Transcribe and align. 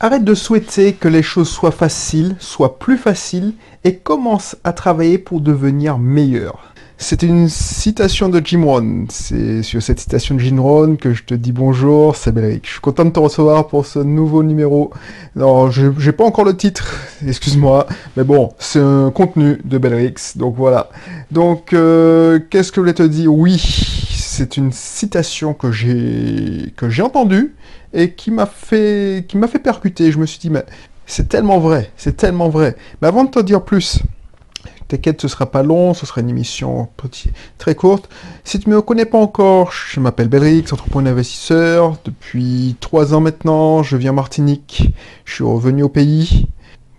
Arrête 0.00 0.22
de 0.22 0.34
souhaiter 0.34 0.92
que 0.92 1.08
les 1.08 1.24
choses 1.24 1.48
soient 1.48 1.72
faciles, 1.72 2.36
soient 2.38 2.78
plus 2.78 2.96
faciles, 2.96 3.54
et 3.82 3.96
commence 3.96 4.54
à 4.62 4.72
travailler 4.72 5.18
pour 5.18 5.40
devenir 5.40 5.98
meilleur. 5.98 6.72
C'est 6.98 7.24
une 7.24 7.48
citation 7.48 8.28
de 8.28 8.40
Jim 8.44 8.62
Rohn. 8.64 9.06
C'est 9.08 9.64
sur 9.64 9.82
cette 9.82 9.98
citation 9.98 10.36
de 10.36 10.40
Jim 10.40 10.60
Rohn 10.60 10.96
que 10.96 11.14
je 11.14 11.24
te 11.24 11.34
dis 11.34 11.50
bonjour, 11.50 12.14
c'est 12.14 12.30
Belric. 12.30 12.64
Je 12.66 12.72
suis 12.72 12.80
content 12.80 13.06
de 13.06 13.10
te 13.10 13.18
recevoir 13.18 13.66
pour 13.66 13.86
ce 13.86 13.98
nouveau 13.98 14.44
numéro. 14.44 14.92
Non, 15.34 15.68
j'ai 15.70 16.12
pas 16.12 16.24
encore 16.24 16.44
le 16.44 16.56
titre, 16.56 16.94
excuse-moi, 17.26 17.88
mais 18.16 18.22
bon, 18.22 18.52
c'est 18.60 18.80
un 18.80 19.10
contenu 19.10 19.60
de 19.64 19.78
Belrix, 19.78 20.36
donc 20.36 20.54
voilà. 20.56 20.90
Donc, 21.32 21.72
euh, 21.72 22.38
qu'est-ce 22.50 22.70
que 22.70 22.76
je 22.76 22.80
voulais 22.82 22.94
te 22.94 23.02
dire? 23.02 23.34
Oui, 23.34 23.58
c'est 24.10 24.56
une 24.56 24.70
citation 24.70 25.54
que 25.54 25.72
j'ai 25.72 26.72
que 26.76 26.88
j'ai 26.88 27.02
entendue 27.02 27.56
et 27.92 28.12
qui 28.14 28.30
m'a 28.30 28.46
fait 28.46 29.24
qui 29.28 29.36
m'a 29.36 29.48
fait 29.48 29.58
percuter. 29.58 30.12
Je 30.12 30.18
me 30.18 30.26
suis 30.26 30.38
dit 30.38 30.50
mais 30.50 30.64
c'est 31.06 31.28
tellement 31.28 31.58
vrai, 31.58 31.90
c'est 31.96 32.16
tellement 32.16 32.48
vrai. 32.48 32.76
Mais 33.00 33.08
avant 33.08 33.24
de 33.24 33.30
te 33.30 33.40
dire 33.40 33.64
plus, 33.64 34.02
T'inquiète, 34.88 35.20
ce 35.20 35.28
sera 35.28 35.44
pas 35.44 35.62
long, 35.62 35.92
ce 35.92 36.06
sera 36.06 36.22
une 36.22 36.30
émission 36.30 36.88
très 37.58 37.74
courte. 37.74 38.08
Si 38.44 38.58
tu 38.58 38.70
me 38.70 38.80
connais 38.80 39.04
pas 39.04 39.18
encore, 39.18 39.70
je 39.70 40.00
m'appelle 40.00 40.28
Belrix, 40.28 40.64
entrepreneur 40.72 41.12
investisseur. 41.12 41.98
Depuis 42.06 42.74
trois 42.80 43.12
ans 43.12 43.20
maintenant, 43.20 43.82
je 43.82 43.98
viens 43.98 44.12
Martinique. 44.12 44.94
Je 45.26 45.34
suis 45.34 45.44
revenu 45.44 45.82
au 45.82 45.90
pays. 45.90 46.48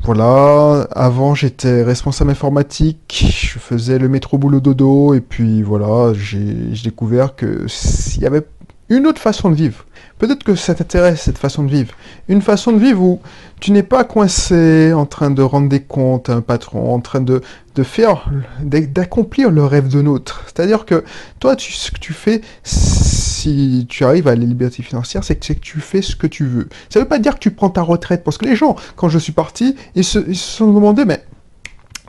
Voilà, 0.03 0.87
avant 0.91 1.33
j'étais 1.33 1.83
responsable 1.83 2.31
informatique, 2.31 3.25
je 3.35 3.59
faisais 3.59 3.97
le 3.97 4.07
métro 4.07 4.37
boulot 4.37 4.61
dodo 4.61 5.13
et 5.13 5.19
puis 5.19 5.61
voilà, 5.61 6.13
j'ai 6.13 6.71
découvert 6.83 7.35
que 7.35 7.67
s'il 7.67 8.21
y 8.21 8.25
avait 8.25 8.45
une 8.87 9.07
autre 9.07 9.19
façon 9.19 9.49
de 9.49 9.55
vivre. 9.55 9.85
Peut-être 10.19 10.43
que 10.43 10.53
ça 10.53 10.75
t'intéresse, 10.75 11.21
cette 11.21 11.37
façon 11.37 11.63
de 11.63 11.71
vivre. 11.71 11.93
Une 12.27 12.41
façon 12.41 12.73
de 12.73 12.77
vivre 12.77 13.01
où 13.01 13.21
tu 13.61 13.71
n'es 13.71 13.83
pas 13.83 14.03
coincé 14.03 14.91
en 14.93 15.05
train 15.05 15.31
de 15.31 15.41
rendre 15.41 15.69
des 15.69 15.79
comptes 15.79 16.29
à 16.29 16.33
un 16.33 16.41
patron, 16.41 16.93
en 16.93 16.99
train 16.99 17.21
de, 17.21 17.41
faire, 17.83 18.29
d'accomplir 18.61 19.49
le 19.49 19.63
rêve 19.63 19.87
de 19.87 20.01
l'autre. 20.01 20.43
C'est-à-dire 20.45 20.85
que 20.85 21.05
toi, 21.39 21.55
tu, 21.55 21.71
ce 21.71 21.89
que 21.91 21.99
tu 21.99 22.11
fais, 22.11 22.41
si 22.63 23.85
tu 23.87 24.03
arrives 24.03 24.27
à 24.27 24.35
la 24.35 24.43
liberté 24.43 24.83
financière, 24.83 25.23
c'est 25.23 25.35
que, 25.37 25.53
tu 25.53 25.79
fais 25.79 26.01
ce 26.01 26.17
que 26.17 26.27
tu 26.27 26.45
veux. 26.45 26.67
Ça 26.89 26.99
ne 26.99 27.05
veut 27.05 27.09
pas 27.09 27.19
dire 27.19 27.35
que 27.35 27.39
tu 27.39 27.51
prends 27.51 27.69
ta 27.69 27.81
retraite, 27.81 28.25
parce 28.25 28.37
que 28.37 28.45
les 28.45 28.57
gens, 28.57 28.75
quand 28.97 29.07
je 29.07 29.17
suis 29.17 29.31
parti, 29.31 29.77
ils 29.95 30.03
se, 30.03 30.19
ils 30.27 30.35
sont 30.35 30.73
demandé, 30.73 31.05
mais 31.05 31.23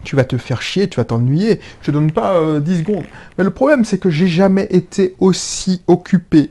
tu 0.05 0.17
vas 0.17 0.25
te 0.25 0.37
faire 0.37 0.63
chier, 0.63 0.89
tu 0.89 0.97
vas 0.97 1.05
t'ennuyer. 1.05 1.61
Je 1.83 1.91
donne 1.91 2.13
pas 2.13 2.61
10 2.61 2.73
euh, 2.73 2.79
secondes. 2.79 3.05
Mais 3.39 3.45
le 3.45 3.51
problème, 3.51 3.85
c'est 3.85 3.99
que 3.99 4.11
j'ai 4.11 4.29
jamais 4.29 4.67
été 4.71 5.15
aussi 5.19 5.83
occupé 5.87 6.51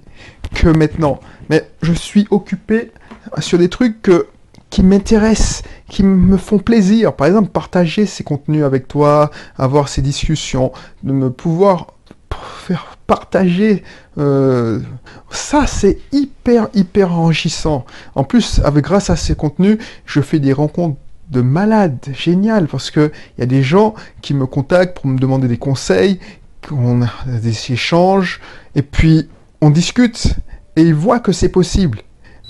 que 0.56 0.68
maintenant. 0.68 1.20
Mais 1.50 1.70
je 1.82 1.94
suis 1.94 2.28
occupé 2.30 2.92
sur 3.40 3.58
des 3.58 3.70
trucs 3.70 4.10
qui 4.70 4.84
m'intéressent, 4.84 5.64
qui 5.88 6.04
me 6.04 6.38
font 6.38 6.60
plaisir. 6.60 7.14
Par 7.14 7.28
exemple, 7.28 7.50
partager 7.50 8.06
ces 8.06 8.24
contenus 8.24 8.64
avec 8.64 8.88
toi, 8.88 9.32
avoir 9.58 9.90
ces 9.90 10.02
discussions, 10.02 10.72
de 11.04 11.12
me 11.12 11.30
pouvoir 11.30 11.88
faire 12.66 12.98
partager. 13.08 13.84
Euh, 14.18 14.80
ça, 15.32 15.66
c'est 15.66 15.98
hyper, 16.12 16.68
hyper 16.74 17.14
enrichissant. 17.14 17.86
En 18.16 18.24
plus, 18.24 18.62
avec, 18.64 18.84
grâce 18.84 19.10
à 19.10 19.16
ces 19.16 19.36
contenus, 19.36 19.78
je 20.06 20.22
fais 20.22 20.40
des 20.40 20.54
rencontres 20.54 20.98
de 21.30 21.42
malade, 21.42 22.00
génial, 22.14 22.68
parce 22.68 22.92
que 22.92 23.12
il 23.38 23.42
y 23.42 23.44
a 23.44 23.48
des 23.48 23.64
gens 23.64 23.94
qui 24.22 24.34
me 24.34 24.46
contactent 24.46 24.98
pour 24.98 25.08
me 25.08 25.20
demander 25.20 25.48
des 25.48 25.58
conseils, 25.58 26.20
on 26.72 27.02
a 27.04 27.10
des 27.26 27.72
échanges, 27.72 28.40
et 28.76 28.82
puis 28.82 29.30
on 29.62 29.70
discute, 29.70 30.36
et 30.76 30.82
ils 30.82 30.96
voient 30.96 31.20
que 31.20 31.32
c'est 31.32 31.50
possible. 31.50 32.02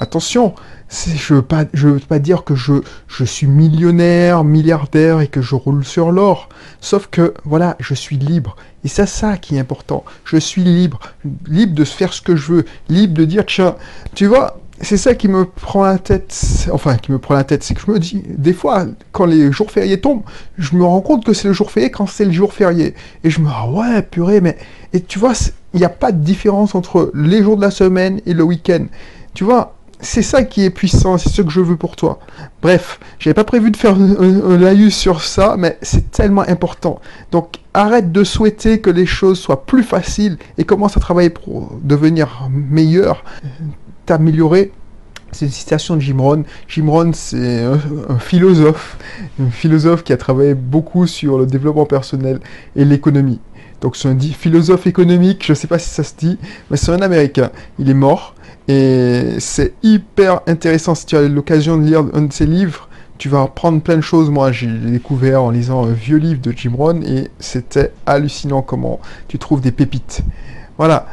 Attention, 0.01 0.55
je 0.89 1.33
veux 1.33 1.41
pas, 1.41 1.65
je 1.73 1.89
veux 1.89 1.99
pas 1.99 2.19
dire 2.19 2.45
que 2.45 2.55
je, 2.55 2.75
je 3.09 3.25
suis 3.25 3.47
millionnaire, 3.47 4.45
milliardaire 4.45 5.19
et 5.19 5.27
que 5.27 5.41
je 5.41 5.55
roule 5.55 5.83
sur 5.83 6.13
l'or. 6.13 6.47
Sauf 6.79 7.07
que, 7.07 7.33
voilà, 7.43 7.75
je 7.79 7.93
suis 7.93 8.15
libre. 8.15 8.55
Et 8.85 8.87
c'est 8.87 9.05
ça 9.05 9.35
qui 9.35 9.57
est 9.57 9.59
important. 9.59 10.05
Je 10.23 10.37
suis 10.37 10.63
libre. 10.63 11.01
Libre 11.47 11.75
de 11.75 11.83
faire 11.83 12.13
ce 12.13 12.21
que 12.21 12.37
je 12.37 12.53
veux. 12.53 12.65
Libre 12.87 13.13
de 13.13 13.25
dire, 13.25 13.45
tiens, 13.45 13.75
tu 14.15 14.25
vois, 14.27 14.61
c'est 14.81 14.97
ça 14.97 15.13
qui 15.13 15.27
me 15.27 15.45
prend 15.45 15.83
la 15.83 15.97
tête. 15.97 16.67
Enfin, 16.71 16.95
qui 16.97 17.11
me 17.11 17.19
prend 17.19 17.33
la 17.33 17.43
tête, 17.43 17.63
c'est 17.63 17.73
que 17.73 17.81
je 17.85 17.91
me 17.91 17.99
dis, 17.99 18.23
des 18.27 18.53
fois, 18.53 18.85
quand 19.11 19.25
les 19.25 19.51
jours 19.51 19.71
fériés 19.71 19.99
tombent, 19.99 20.23
je 20.57 20.75
me 20.75 20.83
rends 20.83 21.01
compte 21.01 21.25
que 21.25 21.33
c'est 21.33 21.47
le 21.47 21.53
jour 21.53 21.71
férié 21.71 21.91
quand 21.91 22.07
c'est 22.07 22.25
le 22.25 22.31
jour 22.31 22.53
férié. 22.53 22.95
Et 23.23 23.29
je 23.29 23.41
me 23.41 23.47
dis, 23.47 23.77
ouais, 23.77 24.01
purée, 24.01 24.41
mais. 24.41 24.57
Et 24.93 25.01
tu 25.01 25.19
vois, 25.19 25.33
il 25.73 25.79
n'y 25.79 25.85
a 25.85 25.89
pas 25.89 26.11
de 26.11 26.23
différence 26.23 26.75
entre 26.75 27.11
les 27.13 27.43
jours 27.43 27.57
de 27.57 27.61
la 27.61 27.71
semaine 27.71 28.21
et 28.25 28.33
le 28.33 28.43
week-end. 28.43 28.85
Tu 29.33 29.43
vois, 29.43 29.75
c'est 30.01 30.21
ça 30.21 30.43
qui 30.43 30.63
est 30.63 30.69
puissant, 30.69 31.17
c'est 31.17 31.29
ce 31.29 31.41
que 31.41 31.49
je 31.49 31.59
veux 31.59 31.75
pour 31.75 31.95
toi. 31.95 32.19
Bref, 32.61 32.99
j'avais 33.19 33.33
pas 33.33 33.43
prévu 33.43 33.71
de 33.71 33.77
faire 33.77 33.95
un, 33.95 34.57
laïus 34.57 34.95
sur 34.95 35.21
ça, 35.21 35.55
mais 35.57 35.77
c'est 35.81 36.11
tellement 36.11 36.43
important. 36.47 37.01
Donc 37.31 37.55
arrête 37.73 38.11
de 38.11 38.23
souhaiter 38.23 38.79
que 38.79 38.89
les 38.89 39.05
choses 39.05 39.39
soient 39.39 39.65
plus 39.65 39.83
faciles 39.83 40.37
et 40.57 40.63
commence 40.63 40.95
à 40.95 40.99
travailler 40.99 41.29
pour 41.29 41.73
devenir 41.83 42.49
meilleur 42.49 43.23
améliorer 44.11 44.71
c'est 45.31 45.45
une 45.45 45.51
citation 45.51 45.95
de 45.95 46.01
Jim 46.01 46.17
Rohn. 46.19 46.43
Jim 46.67 46.89
Rohn, 46.89 47.13
c'est 47.13 47.63
un, 47.63 48.19
philosophe, 48.19 48.97
un 49.39 49.49
philosophe 49.49 50.03
qui 50.03 50.13
a 50.13 50.17
travaillé 50.17 50.53
beaucoup 50.53 51.07
sur 51.07 51.37
le 51.37 51.45
développement 51.45 51.85
personnel 51.85 52.39
et 52.75 52.85
l'économie. 52.85 53.39
Donc 53.81 53.95
c'est 53.95 54.09
un 54.09 54.19
philosophe 54.19 54.87
économique, 54.87 55.45
je 55.45 55.53
ne 55.53 55.55
sais 55.55 55.67
pas 55.67 55.79
si 55.79 55.89
ça 55.89 56.03
se 56.03 56.13
dit, 56.17 56.37
mais 56.69 56.77
c'est 56.77 56.91
un 56.91 57.01
Américain. 57.01 57.51
Il 57.77 57.89
est 57.89 57.93
mort 57.93 58.35
et 58.67 59.35
c'est 59.39 59.73
hyper 59.83 60.41
intéressant. 60.47 60.95
Si 60.95 61.05
tu 61.05 61.15
as 61.15 61.21
l'occasion 61.21 61.77
de 61.77 61.85
lire 61.85 62.03
un 62.13 62.23
de 62.23 62.33
ses 62.33 62.45
livres, 62.45 62.89
tu 63.17 63.29
vas 63.29 63.41
apprendre 63.41 63.81
plein 63.81 63.97
de 63.97 64.01
choses. 64.01 64.29
Moi, 64.29 64.51
j'ai 64.51 64.67
découvert 64.67 65.43
en 65.43 65.51
lisant 65.51 65.85
un 65.85 65.91
vieux 65.91 66.17
livre 66.17 66.41
de 66.41 66.51
Jim 66.51 66.73
Rohn 66.75 67.03
et 67.03 67.29
c'était 67.39 67.93
hallucinant 68.05 68.61
comment 68.61 68.99
tu 69.27 69.37
trouves 69.37 69.61
des 69.61 69.71
pépites. 69.71 70.23
Voilà. 70.77 71.07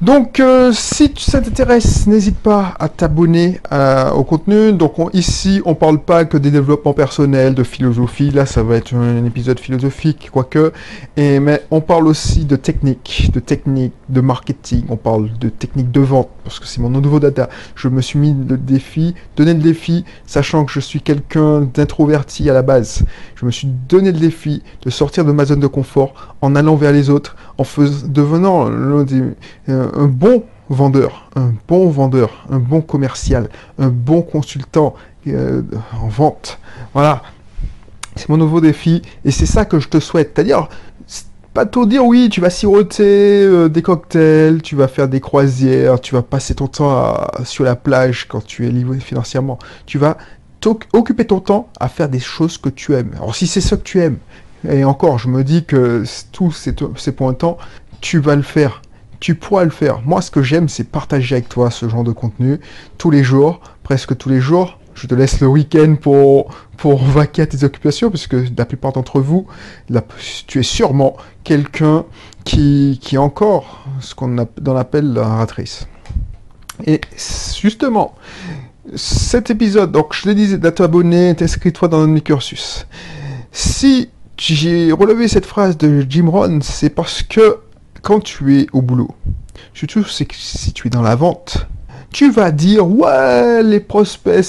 Donc, 0.00 0.38
euh, 0.38 0.70
si 0.72 1.12
ça 1.18 1.40
t'intéresse, 1.40 2.06
n'hésite 2.06 2.36
pas 2.36 2.74
à 2.78 2.88
t'abonner 2.88 3.60
euh, 3.72 4.12
au 4.12 4.22
contenu. 4.22 4.72
Donc, 4.72 4.94
ici, 5.12 5.60
on 5.64 5.74
parle 5.74 5.98
pas 5.98 6.24
que 6.24 6.36
des 6.36 6.52
développements 6.52 6.92
personnels, 6.92 7.52
de 7.54 7.64
philosophie. 7.64 8.30
Là, 8.30 8.46
ça 8.46 8.62
va 8.62 8.76
être 8.76 8.94
un, 8.94 9.24
épisode 9.24 9.58
philosophique, 9.58 10.30
quoique. 10.32 10.72
Et 11.16 11.40
mais 11.40 11.62
on 11.72 11.80
parle 11.80 12.06
aussi 12.06 12.44
de 12.44 12.54
technique, 12.54 13.30
de 13.34 13.40
technique, 13.40 13.92
de 14.08 14.20
marketing. 14.20 14.84
On 14.88 14.96
parle 14.96 15.36
de 15.40 15.48
technique 15.48 15.90
de 15.90 16.00
vente 16.00 16.28
parce 16.44 16.60
que 16.60 16.66
c'est 16.66 16.80
mon 16.80 16.90
nouveau 16.90 17.18
data. 17.18 17.48
Je 17.74 17.88
me 17.88 18.00
suis 18.00 18.20
mis 18.20 18.32
le 18.48 18.56
défi, 18.56 19.16
donné 19.36 19.52
le 19.52 19.60
défi, 19.60 20.04
sachant 20.26 20.64
que 20.64 20.70
je 20.70 20.80
suis 20.80 21.02
quelqu'un 21.02 21.62
d'introverti 21.74 22.48
à 22.48 22.54
la 22.54 22.62
base. 22.62 23.04
Je 23.34 23.44
me 23.44 23.50
suis 23.50 23.68
donné 23.88 24.12
le 24.12 24.18
défi 24.18 24.62
de 24.82 24.90
sortir 24.90 25.24
de 25.24 25.32
ma 25.32 25.44
zone 25.44 25.60
de 25.60 25.66
confort 25.66 26.36
en 26.40 26.54
allant 26.54 26.76
vers 26.76 26.92
les 26.92 27.10
autres, 27.10 27.36
en 27.58 27.64
faisant, 27.64 28.06
devenant 28.06 28.70
euh, 28.70 29.87
un 29.94 30.06
bon 30.06 30.44
vendeur, 30.68 31.30
un 31.36 31.52
bon 31.66 31.88
vendeur, 31.88 32.46
un 32.50 32.58
bon 32.58 32.80
commercial, 32.80 33.48
un 33.78 33.88
bon 33.88 34.22
consultant 34.22 34.94
euh, 35.26 35.62
en 36.00 36.08
vente. 36.08 36.58
Voilà. 36.94 37.22
C'est 38.16 38.28
mon 38.28 38.36
nouveau 38.36 38.60
défi 38.60 39.02
et 39.24 39.30
c'est 39.30 39.46
ça 39.46 39.64
que 39.64 39.78
je 39.78 39.88
te 39.88 40.00
souhaite. 40.00 40.32
C'est-à-dire, 40.34 40.68
pas 41.54 41.66
tout 41.66 41.86
dire 41.86 42.04
oui, 42.04 42.28
tu 42.30 42.40
vas 42.40 42.50
siroter 42.50 43.42
euh, 43.44 43.68
des 43.68 43.82
cocktails, 43.82 44.60
tu 44.62 44.76
vas 44.76 44.88
faire 44.88 45.08
des 45.08 45.20
croisières, 45.20 46.00
tu 46.00 46.14
vas 46.14 46.22
passer 46.22 46.54
ton 46.54 46.66
temps 46.66 47.16
sur 47.44 47.64
la 47.64 47.76
plage 47.76 48.26
quand 48.28 48.44
tu 48.44 48.66
es 48.66 48.70
libre 48.70 48.94
financièrement. 48.96 49.58
Tu 49.86 49.98
vas 49.98 50.18
occuper 50.92 51.24
ton 51.24 51.40
temps 51.40 51.68
à 51.78 51.88
faire 51.88 52.08
des 52.08 52.18
choses 52.18 52.58
que 52.58 52.68
tu 52.68 52.94
aimes. 52.94 53.12
Alors 53.16 53.34
si 53.34 53.46
c'est 53.46 53.60
ce 53.60 53.74
que 53.74 53.82
tu 53.82 54.00
aimes, 54.00 54.18
et 54.68 54.84
encore, 54.84 55.18
je 55.18 55.28
me 55.28 55.44
dis 55.44 55.64
que 55.64 56.02
tout 56.32 56.52
c'est 56.52 57.12
pour 57.12 57.28
un 57.28 57.34
temps, 57.34 57.58
tu 58.00 58.18
vas 58.18 58.36
le 58.36 58.42
faire 58.42 58.82
tu 59.20 59.34
pourras 59.34 59.64
le 59.64 59.70
faire. 59.70 60.00
Moi, 60.04 60.22
ce 60.22 60.30
que 60.30 60.42
j'aime, 60.42 60.68
c'est 60.68 60.84
partager 60.84 61.36
avec 61.36 61.48
toi 61.48 61.70
ce 61.70 61.88
genre 61.88 62.04
de 62.04 62.12
contenu 62.12 62.60
tous 62.98 63.10
les 63.10 63.24
jours, 63.24 63.60
presque 63.82 64.16
tous 64.16 64.28
les 64.28 64.40
jours. 64.40 64.78
Je 64.94 65.06
te 65.06 65.14
laisse 65.14 65.40
le 65.40 65.46
week-end 65.46 65.96
pour, 66.00 66.54
pour 66.76 67.02
vaquer 67.04 67.42
à 67.42 67.46
tes 67.46 67.64
occupations, 67.64 68.10
parce 68.10 68.26
que 68.26 68.44
la 68.56 68.64
plupart 68.64 68.92
d'entre 68.92 69.20
vous, 69.20 69.46
tu 70.46 70.60
es 70.60 70.62
sûrement 70.62 71.16
quelqu'un 71.44 72.04
qui, 72.44 72.98
qui 73.02 73.16
est 73.16 73.18
encore 73.18 73.84
ce 74.00 74.14
qu'on 74.14 74.38
appelle 74.38 75.12
la 75.12 75.26
ratrice. 75.26 75.86
Et 76.86 77.00
justement, 77.60 78.14
cet 78.94 79.50
épisode, 79.50 79.92
donc 79.92 80.14
je 80.14 80.22
te 80.22 80.30
disais 80.30 80.60
abonné, 80.80 81.34
t'inscris-toi 81.34 81.88
dans 81.88 82.06
mes 82.06 82.20
cursus. 82.20 82.86
Si 83.52 84.10
j'ai 84.38 84.92
relevé 84.92 85.28
cette 85.28 85.46
phrase 85.46 85.76
de 85.76 86.06
Jim 86.08 86.28
Rohn, 86.28 86.62
c'est 86.62 86.90
parce 86.90 87.22
que 87.22 87.58
quand 88.02 88.20
tu 88.20 88.60
es 88.60 88.66
au 88.72 88.82
boulot, 88.82 89.10
surtout 89.74 90.04
si 90.04 90.72
tu 90.72 90.86
es 90.86 90.90
dans 90.90 91.02
la 91.02 91.16
vente, 91.16 91.66
tu 92.10 92.30
vas 92.30 92.50
dire 92.50 92.88
ouais 92.88 93.62
les 93.62 93.80
prospects 93.80 94.42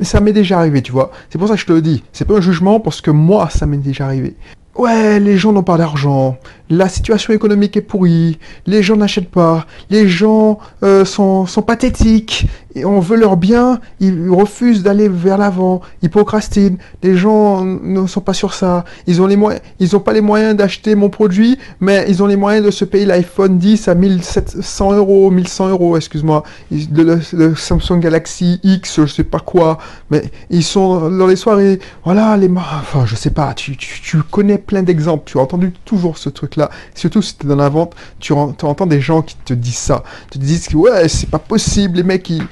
ça 0.00 0.20
m'est 0.20 0.32
déjà 0.32 0.58
arrivé 0.58 0.82
tu 0.82 0.92
vois. 0.92 1.10
C'est 1.30 1.38
pour 1.38 1.48
ça 1.48 1.54
que 1.54 1.60
je 1.60 1.66
te 1.66 1.72
le 1.72 1.82
dis. 1.82 2.02
C'est 2.12 2.24
pas 2.24 2.36
un 2.36 2.40
jugement 2.40 2.80
parce 2.80 3.00
que 3.00 3.10
moi 3.10 3.48
ça 3.50 3.66
m'est 3.66 3.76
déjà 3.76 4.06
arrivé. 4.06 4.34
Ouais 4.74 5.20
les 5.20 5.36
gens 5.36 5.52
n'ont 5.52 5.62
pas 5.62 5.76
d'argent. 5.76 6.38
La 6.70 6.88
situation 6.88 7.34
économique 7.34 7.76
est 7.76 7.82
pourrie. 7.82 8.38
Les 8.66 8.82
gens 8.82 8.96
n'achètent 8.96 9.30
pas. 9.30 9.66
Les 9.90 10.08
gens 10.08 10.58
euh, 10.82 11.04
sont 11.04 11.46
pathétiques 11.66 12.46
et 12.74 12.84
on 12.84 13.00
veut 13.00 13.16
leur 13.16 13.36
bien, 13.36 13.80
ils 14.00 14.30
refusent 14.30 14.82
d'aller 14.82 15.08
vers 15.08 15.38
l'avant, 15.38 15.80
ils 16.02 16.10
procrastinent, 16.10 16.76
les 17.02 17.16
gens 17.16 17.64
ne 17.64 18.06
sont 18.06 18.20
pas 18.20 18.32
sur 18.32 18.54
ça, 18.54 18.84
ils 19.06 19.20
ont 19.20 19.26
les 19.26 19.36
moyens, 19.36 19.62
ils 19.78 19.94
ont 19.96 20.00
pas 20.00 20.12
les 20.12 20.20
moyens 20.20 20.56
d'acheter 20.56 20.94
mon 20.94 21.10
produit, 21.10 21.58
mais 21.80 22.04
ils 22.08 22.22
ont 22.22 22.26
les 22.26 22.36
moyens 22.36 22.64
de 22.64 22.70
se 22.70 22.84
payer 22.84 23.06
l'iPhone 23.06 23.58
10 23.58 23.88
à 23.88 23.94
1700 23.94 24.92
euros, 24.92 25.30
1100 25.30 25.68
euros, 25.68 25.96
excuse-moi, 25.96 26.42
le, 26.70 27.54
Samsung 27.54 28.00
Galaxy 28.00 28.60
X, 28.62 29.00
je 29.02 29.06
sais 29.06 29.24
pas 29.24 29.40
quoi, 29.40 29.78
mais 30.10 30.24
ils 30.50 30.64
sont 30.64 31.10
dans 31.10 31.26
les 31.26 31.36
soirées, 31.36 31.80
voilà, 32.04 32.36
les, 32.36 32.50
enfin, 32.50 33.04
je 33.06 33.14
sais 33.14 33.30
pas, 33.30 33.54
tu, 33.54 33.76
tu, 33.76 34.22
connais 34.22 34.58
plein 34.58 34.82
d'exemples, 34.82 35.24
tu 35.26 35.38
as 35.38 35.42
entendu 35.42 35.72
toujours 35.84 36.16
ce 36.18 36.28
truc-là, 36.28 36.70
surtout 36.94 37.22
si 37.22 37.36
tu 37.36 37.46
es 37.46 37.48
dans 37.48 37.56
la 37.56 37.68
vente, 37.68 37.94
tu, 38.18 38.32
tu 38.58 38.64
entends 38.64 38.86
des 38.86 39.00
gens 39.00 39.22
qui 39.22 39.36
te 39.44 39.54
disent 39.54 39.76
ça, 39.76 40.02
te 40.30 40.38
disent 40.38 40.68
que 40.68 40.76
ouais, 40.76 41.08
c'est 41.08 41.28
pas 41.28 41.38
possible, 41.38 41.96
les 41.96 42.02
mecs, 42.02 42.28
ils 42.30 42.42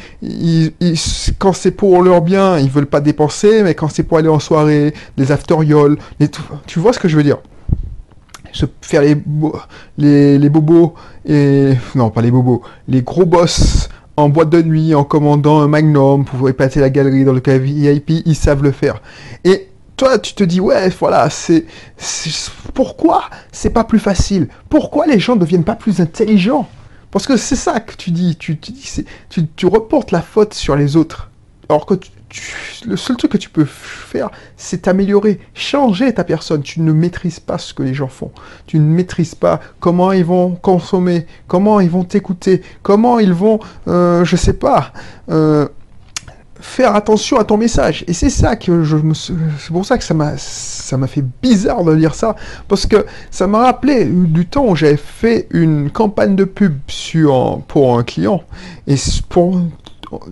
quand 1.39 1.53
c'est 1.55 1.71
pour 1.71 2.03
leur 2.03 2.21
bien, 2.21 2.59
ils 2.59 2.71
veulent 2.71 2.87
pas 2.87 3.01
dépenser, 3.01 3.63
mais 3.63 3.75
quand 3.75 3.89
c'est 3.89 4.03
pour 4.03 4.19
aller 4.19 4.29
en 4.29 4.39
soirée, 4.39 4.93
les 5.17 5.33
afterioles, 5.33 5.99
les 6.19 6.29
tu 6.67 6.79
vois 6.79 6.93
ce 6.93 6.99
que 6.99 7.09
je 7.09 7.17
veux 7.17 7.23
dire? 7.23 7.39
Se 8.53 8.67
faire 8.83 9.03
les, 9.03 9.17
les, 9.97 10.37
les, 10.37 10.49
bobos 10.49 10.95
et 11.25 11.71
non 11.95 12.11
pas 12.11 12.21
les 12.21 12.33
bobos 12.33 12.63
les 12.89 13.03
gros 13.03 13.25
boss 13.25 13.89
en 14.17 14.29
boîte 14.29 14.51
de 14.51 14.61
nuit 14.61 14.93
en 14.93 15.05
commandant 15.05 15.61
un 15.61 15.69
magnum 15.69 16.25
pour 16.25 16.49
épater 16.49 16.81
la 16.81 16.91
galerie 16.91 17.25
dans 17.25 17.33
le 17.33 17.39
cas 17.39 17.59
VIP 17.59 18.11
ils 18.27 18.35
savent 18.35 18.65
le 18.65 18.73
faire. 18.73 19.01
Et 19.45 19.69
toi 19.97 20.19
tu 20.19 20.35
te 20.35 20.43
dis 20.43 20.59
ouais 20.59 20.89
voilà 20.99 21.31
c'est 21.31 21.65
pourquoi 22.75 23.31
c'est 23.53 23.71
pas 23.71 23.85
plus 23.85 24.01
facile? 24.01 24.49
Pourquoi 24.69 25.07
les 25.07 25.21
gens 25.21 25.37
ne 25.37 25.41
deviennent 25.41 25.65
pas 25.65 25.77
plus 25.77 26.01
intelligents? 26.01 26.69
Parce 27.11 27.27
que 27.27 27.37
c'est 27.37 27.57
ça 27.57 27.81
que 27.81 27.95
tu 27.95 28.11
dis, 28.11 28.37
tu, 28.37 28.59
tu, 28.59 28.73
tu, 29.29 29.47
tu, 29.49 29.67
reportes 29.67 30.13
la 30.13 30.23
faute 30.23 30.55
sur 30.55 30.77
les 30.77 30.97
autres. 30.97 31.31
Alors 31.69 31.87
que 31.87 31.95
le 32.87 32.97
seul 32.97 33.17
truc 33.17 33.33
que 33.33 33.37
tu 33.37 33.49
peux 33.49 33.65
faire, 33.65 34.31
c'est 34.57 34.83
t'améliorer, 34.83 35.41
changer 35.55 36.13
ta 36.13 36.25
personne. 36.25 36.63
Tu 36.63 36.81
ne 36.81 36.93
maîtrises 36.93 37.41
pas 37.41 37.59
ce 37.59 37.75
que 37.75 37.83
les 37.83 37.95
gens 37.95 38.09
font. 38.09 38.31
Tu 38.67 38.79
ne 38.79 38.85
maîtrises 38.85 39.35
pas 39.35 39.61
comment 39.81 40.13
ils 40.13 40.25
vont 40.25 40.55
consommer, 40.55 41.27
comment 41.49 41.81
ils 41.81 41.91
vont 41.91 42.05
t'écouter, 42.05 42.63
comment 42.83 43.19
ils 43.19 43.33
vont, 43.33 43.61
euh, 43.89 44.25
je 44.25 44.37
sais 44.37 44.53
pas, 44.53 44.93
euh, 45.31 45.69
attention 46.85 47.39
à 47.39 47.45
ton 47.45 47.57
message. 47.57 48.05
Et 48.07 48.13
c'est 48.13 48.31
ça 48.31 48.57
que 48.57 48.83
je 48.83 48.97
me, 48.97 49.15
c'est 49.15 49.33
pour 49.71 49.85
ça 49.85 49.99
que 49.99 50.05
ça 50.05 50.15
m'a, 50.15 50.35
ça 50.37 50.97
m'a 50.97 51.07
fait 51.07 51.25
bizarre 51.43 51.85
de 51.85 51.93
lire 51.93 52.15
ça, 52.15 52.37
parce 52.69 52.87
que 52.87 53.07
ça 53.31 53.47
m'a 53.47 53.59
rappelé 53.65 54.05
du 54.05 54.47
temps 54.47 54.67
où 54.67 54.77
j'avais 54.77 54.97
fait 54.97 55.47
une 55.51 55.91
campagne 55.91 56.37
de 56.37 56.45
pub 56.45 56.79
sur, 56.89 57.61
pour 57.69 57.99
un 57.99 58.03
client. 58.03 58.43
Et 58.87 58.97
pour, 59.29 59.61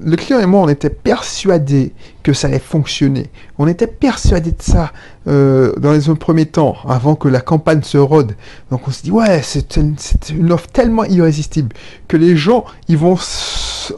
le 0.00 0.16
client 0.16 0.40
et 0.40 0.46
moi, 0.46 0.60
on 0.60 0.68
était 0.68 0.90
persuadés 0.90 1.92
que 2.22 2.32
ça 2.32 2.48
allait 2.48 2.58
fonctionner. 2.58 3.30
On 3.58 3.68
était 3.68 3.86
persuadés 3.86 4.50
de 4.50 4.62
ça 4.62 4.92
euh, 5.28 5.72
dans 5.76 5.92
les 5.92 6.14
premiers 6.16 6.46
temps, 6.46 6.76
avant 6.88 7.14
que 7.14 7.28
la 7.28 7.40
campagne 7.40 7.82
se 7.82 7.98
rôde. 7.98 8.34
Donc 8.70 8.88
on 8.88 8.90
se 8.90 9.02
dit, 9.02 9.10
ouais, 9.10 9.40
c'est 9.42 9.76
une, 9.76 9.94
une, 10.30 10.52
offre 10.52 10.66
tellement 10.68 11.04
irrésistible 11.04 11.74
que 12.08 12.16
les 12.16 12.36
gens, 12.36 12.64
ils 12.88 12.98
vont, 12.98 13.16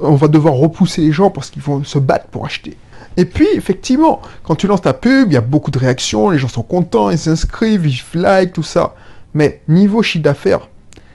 on 0.03 0.15
va 0.15 0.29
devoir 0.29 0.55
repousser 0.55 1.01
les 1.01 1.13
gens 1.13 1.31
parce 1.31 1.51
qu'ils 1.51 1.63
vont 1.63 1.83
se 1.83 1.99
battre 1.99 2.27
pour 2.27 2.45
acheter. 2.45 2.77
Et 3.17 3.25
puis, 3.25 3.49
effectivement, 3.55 4.21
quand 4.45 4.55
tu 4.55 4.67
lances 4.67 4.83
ta 4.83 4.93
pub, 4.93 5.31
il 5.31 5.35
y 5.35 5.39
a 5.39 5.43
beaucoup 5.43 5.71
de 5.71 5.79
réactions, 5.79 6.31
les 6.31 6.39
gens 6.39 6.49
sont 6.49 6.63
contents, 6.63 7.11
ils 7.11 7.19
s'inscrivent, 7.19 7.87
ils 7.87 8.21
like, 8.21 8.53
tout 8.53 8.63
ça. 8.63 8.95
Mais 9.35 9.63
niveau 9.69 10.03
chiffre 10.03 10.25
d'affaires, 10.25 10.69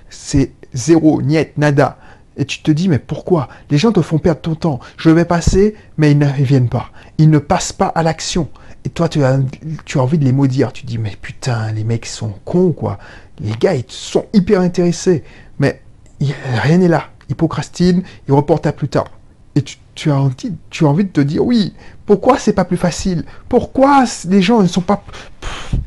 c'est 0.09 0.51
zéro, 0.73 1.21
niet, 1.21 1.57
nada. 1.57 1.97
Et 2.37 2.45
tu 2.45 2.61
te 2.61 2.71
dis, 2.71 2.89
mais 2.89 2.99
pourquoi? 2.99 3.47
Les 3.69 3.77
gens 3.77 3.91
te 3.91 4.01
font 4.01 4.17
perdre 4.17 4.41
ton 4.41 4.55
temps. 4.55 4.79
Je 4.97 5.09
vais 5.09 5.25
passer, 5.25 5.75
mais 5.97 6.11
ils 6.11 6.17
ne 6.17 6.25
viennent 6.25 6.69
pas. 6.69 6.91
Ils 7.17 7.29
ne 7.29 7.39
passent 7.39 7.73
pas 7.73 7.87
à 7.87 8.03
l'action. 8.03 8.49
Et 8.83 8.89
toi, 8.89 9.09
tu 9.09 9.23
as, 9.23 9.39
tu 9.85 9.99
as 9.99 10.03
envie 10.03 10.17
de 10.17 10.25
les 10.25 10.33
maudire. 10.33 10.73
Tu 10.73 10.85
dis, 10.85 10.97
mais 10.97 11.15
putain, 11.21 11.71
les 11.71 11.83
mecs 11.83 12.05
sont 12.05 12.33
cons, 12.43 12.71
quoi. 12.71 12.97
Les 13.39 13.53
gars, 13.53 13.73
ils 13.73 13.85
sont 13.87 14.25
hyper 14.33 14.61
intéressés. 14.61 15.23
Mais 15.59 15.81
rien 16.19 16.77
n'est 16.77 16.87
là. 16.87 17.09
Ils 17.29 17.35
procrastinent, 17.35 18.03
ils 18.27 18.33
reportent 18.33 18.67
à 18.67 18.73
plus 18.73 18.89
tard. 18.89 19.07
Et 19.55 19.63
tu, 19.95 20.11
as 20.11 20.19
envie, 20.19 20.53
tu 20.69 20.85
as 20.85 20.89
envie 20.89 21.05
de 21.05 21.09
te 21.09 21.21
dire, 21.21 21.43
oui, 21.43 21.73
pourquoi 22.05 22.37
c'est 22.37 22.53
pas 22.53 22.65
plus 22.65 22.77
facile? 22.77 23.23
Pourquoi 23.47 24.03
les 24.27 24.41
gens 24.41 24.61
ne 24.61 24.67
sont 24.67 24.81
pas 24.81 25.03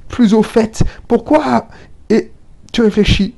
plus 0.09 0.33
au 0.33 0.43
fait? 0.43 0.83
Pourquoi? 1.07 1.69
Et 2.09 2.33
tu 2.73 2.81
réfléchis, 2.83 3.35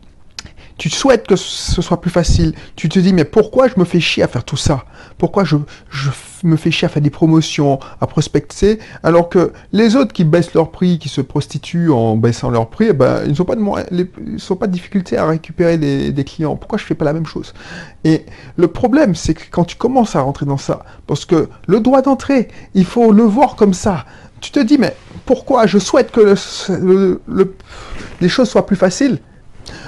tu 0.81 0.89
souhaites 0.89 1.27
que 1.27 1.37
ce 1.37 1.83
soit 1.83 2.01
plus 2.01 2.11
facile. 2.11 2.55
Tu 2.75 2.89
te 2.89 2.99
dis, 2.99 3.13
mais 3.13 3.27
pourquoi 3.27 3.69
je 3.69 3.75
me 3.77 3.85
fais 3.85 4.01
chier 4.01 4.23
à 4.23 4.29
faire 4.29 4.45
tout 4.45 4.57
ça? 4.57 4.87
Pourquoi 5.19 5.45
je, 5.45 5.57
je, 5.91 6.09
me 6.43 6.57
fais 6.57 6.71
chier 6.71 6.87
à 6.87 6.89
faire 6.89 7.03
des 7.03 7.11
promotions, 7.11 7.79
à 8.01 8.07
prospecter, 8.07 8.79
alors 9.03 9.29
que 9.29 9.53
les 9.73 9.95
autres 9.95 10.15
qui 10.15 10.25
baissent 10.25 10.55
leur 10.55 10.71
prix, 10.71 10.99
qui 10.99 11.11
se 11.11 11.21
prostituent 11.21 11.91
en 11.91 12.17
baissant 12.17 12.49
leur 12.49 12.71
prix, 12.71 12.87
eh 12.89 12.93
ben, 12.95 13.25
ils 13.27 13.35
n'ont 13.39 13.45
pas, 13.45 13.57
de, 13.57 14.55
pas 14.55 14.67
de 14.67 14.73
difficulté 14.73 15.19
à 15.19 15.27
récupérer 15.27 15.77
des, 15.77 16.25
clients. 16.25 16.57
Pourquoi 16.57 16.79
je 16.79 16.85
fais 16.85 16.95
pas 16.95 17.05
la 17.05 17.13
même 17.13 17.27
chose? 17.27 17.53
Et 18.05 18.25
le 18.57 18.69
problème, 18.69 19.15
c'est 19.15 19.35
que 19.35 19.43
quand 19.51 19.65
tu 19.65 19.77
commences 19.77 20.17
à 20.17 20.23
rentrer 20.23 20.47
dans 20.47 20.57
ça, 20.57 20.87
parce 21.07 21.27
que 21.27 21.51
le 21.67 21.81
droit 21.81 22.01
d'entrée, 22.01 22.49
il 22.73 22.87
faut 22.87 23.13
le 23.13 23.25
voir 23.25 23.55
comme 23.55 23.75
ça. 23.75 24.07
Tu 24.41 24.51
te 24.51 24.61
dis, 24.61 24.79
mais 24.79 24.97
pourquoi 25.27 25.67
je 25.67 25.77
souhaite 25.77 26.11
que 26.11 26.35
le, 26.71 27.21
les 28.23 28.29
choses 28.31 28.49
soient 28.49 28.65
plus 28.65 28.77
faciles? 28.77 29.19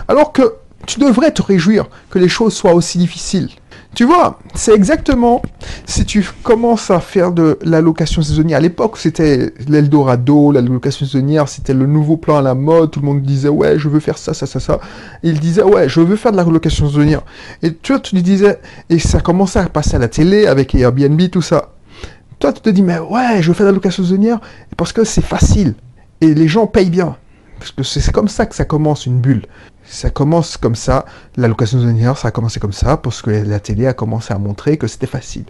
Alors 0.06 0.32
que 0.32 0.42
tu 0.86 1.00
devrais 1.00 1.32
te 1.32 1.42
réjouir 1.42 1.86
que 2.10 2.18
les 2.18 2.28
choses 2.28 2.54
soient 2.54 2.74
aussi 2.74 2.98
difficiles. 2.98 3.48
Tu 3.94 4.04
vois, 4.04 4.38
c'est 4.54 4.72
exactement 4.72 5.42
si 5.84 6.06
tu 6.06 6.26
commences 6.42 6.90
à 6.90 6.98
faire 6.98 7.30
de 7.30 7.58
l'allocation 7.62 8.22
saisonnière. 8.22 8.56
À 8.56 8.60
l'époque, 8.60 8.96
c'était 8.96 9.52
l'Eldorado, 9.68 10.50
l'allocation 10.50 11.04
saisonnière, 11.04 11.46
c'était 11.46 11.74
le 11.74 11.84
nouveau 11.86 12.16
plan 12.16 12.38
à 12.38 12.42
la 12.42 12.54
mode. 12.54 12.90
Tout 12.90 13.00
le 13.00 13.06
monde 13.06 13.22
disait, 13.22 13.50
ouais, 13.50 13.78
je 13.78 13.90
veux 13.90 14.00
faire 14.00 14.16
ça, 14.16 14.32
ça, 14.32 14.46
ça, 14.46 14.60
ça. 14.60 14.80
il 15.22 15.38
disait, 15.40 15.62
ouais, 15.62 15.90
je 15.90 16.00
veux 16.00 16.16
faire 16.16 16.32
de 16.32 16.38
l'allocation 16.38 16.88
saisonnière. 16.88 17.20
Et 17.62 17.74
toi, 17.74 18.00
tu 18.00 18.14
lui 18.14 18.22
disais, 18.22 18.58
et 18.88 18.98
ça 18.98 19.20
commençait 19.20 19.58
à 19.58 19.68
passer 19.68 19.96
à 19.96 19.98
la 19.98 20.08
télé 20.08 20.46
avec 20.46 20.74
Airbnb, 20.74 21.20
tout 21.30 21.42
ça. 21.42 21.72
Toi, 22.38 22.54
tu 22.54 22.62
te 22.62 22.70
dis, 22.70 22.82
mais 22.82 22.98
ouais, 22.98 23.42
je 23.42 23.48
veux 23.48 23.54
faire 23.54 23.66
de 23.66 23.72
l'allocation 23.72 24.02
saisonnière 24.04 24.40
parce 24.78 24.94
que 24.94 25.04
c'est 25.04 25.24
facile. 25.24 25.74
Et 26.22 26.32
les 26.32 26.48
gens 26.48 26.66
payent 26.66 26.90
bien. 26.90 27.16
Parce 27.58 27.72
que 27.72 27.82
c'est 27.82 28.10
comme 28.10 28.28
ça 28.28 28.46
que 28.46 28.54
ça 28.56 28.64
commence 28.64 29.06
une 29.06 29.20
bulle. 29.20 29.42
Ça 29.92 30.08
commence 30.08 30.56
comme 30.56 30.74
ça, 30.74 31.04
la 31.36 31.48
location 31.48 31.78
saisonnière, 31.78 32.16
ça 32.16 32.28
a 32.28 32.30
commencé 32.30 32.58
comme 32.58 32.72
ça, 32.72 32.96
parce 32.96 33.20
que 33.20 33.30
la 33.30 33.60
télé 33.60 33.86
a 33.86 33.92
commencé 33.92 34.32
à 34.32 34.38
montrer 34.38 34.78
que 34.78 34.86
c'était 34.86 35.06
facile. 35.06 35.44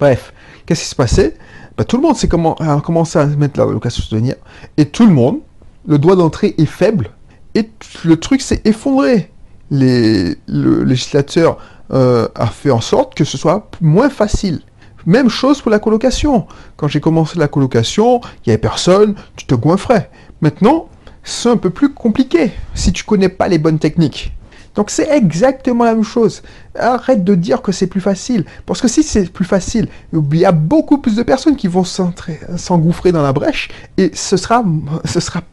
Bref, 0.00 0.34
qu'est-ce 0.66 0.82
qui 0.82 0.88
se 0.88 0.96
passait 0.96 1.36
bah, 1.76 1.84
Tout 1.84 1.96
le 1.96 2.02
monde 2.02 2.16
comment, 2.28 2.56
a 2.56 2.80
commencé 2.80 3.20
à 3.20 3.26
mettre 3.26 3.60
la 3.60 3.66
location 3.66 4.02
saisonnière, 4.02 4.34
et 4.76 4.86
tout 4.86 5.06
le 5.06 5.12
monde, 5.12 5.38
le 5.86 5.98
droit 5.98 6.16
d'entrée 6.16 6.56
est 6.58 6.66
faible, 6.66 7.10
et 7.54 7.70
le 8.04 8.18
truc 8.18 8.42
s'est 8.42 8.62
effondré. 8.64 9.30
Le 9.70 10.34
législateur 10.82 11.58
euh, 11.92 12.26
a 12.34 12.48
fait 12.48 12.72
en 12.72 12.80
sorte 12.80 13.14
que 13.14 13.24
ce 13.24 13.38
soit 13.38 13.70
moins 13.80 14.10
facile. 14.10 14.60
Même 15.06 15.28
chose 15.28 15.62
pour 15.62 15.70
la 15.70 15.78
colocation. 15.78 16.48
Quand 16.76 16.88
j'ai 16.88 17.00
commencé 17.00 17.38
la 17.38 17.46
colocation, 17.46 18.20
il 18.38 18.48
n'y 18.48 18.52
avait 18.54 18.58
personne, 18.58 19.14
tu 19.36 19.46
te 19.46 19.54
goinfrais. 19.54 20.10
Maintenant, 20.40 20.88
c'est 21.22 21.48
un 21.48 21.56
peu 21.56 21.70
plus 21.70 21.92
compliqué 21.92 22.52
si 22.74 22.92
tu 22.92 23.04
connais 23.04 23.28
pas 23.28 23.48
les 23.48 23.58
bonnes 23.58 23.78
techniques. 23.78 24.32
Donc 24.74 24.90
c'est 24.90 25.10
exactement 25.10 25.84
la 25.84 25.94
même 25.94 26.04
chose. 26.04 26.42
Arrête 26.78 27.24
de 27.24 27.34
dire 27.34 27.60
que 27.60 27.72
c'est 27.72 27.86
plus 27.86 28.00
facile. 28.00 28.44
Parce 28.66 28.80
que 28.80 28.88
si 28.88 29.02
c'est 29.02 29.30
plus 29.30 29.44
facile, 29.44 29.88
il 30.12 30.38
y 30.38 30.44
a 30.44 30.52
beaucoup 30.52 30.98
plus 30.98 31.16
de 31.16 31.22
personnes 31.22 31.56
qui 31.56 31.68
vont 31.68 31.84
s'engouffrer 31.84 33.12
dans 33.12 33.22
la 33.22 33.32
brèche 33.32 33.68
et 33.96 34.12
ce 34.14 34.36
sera, 34.36 34.62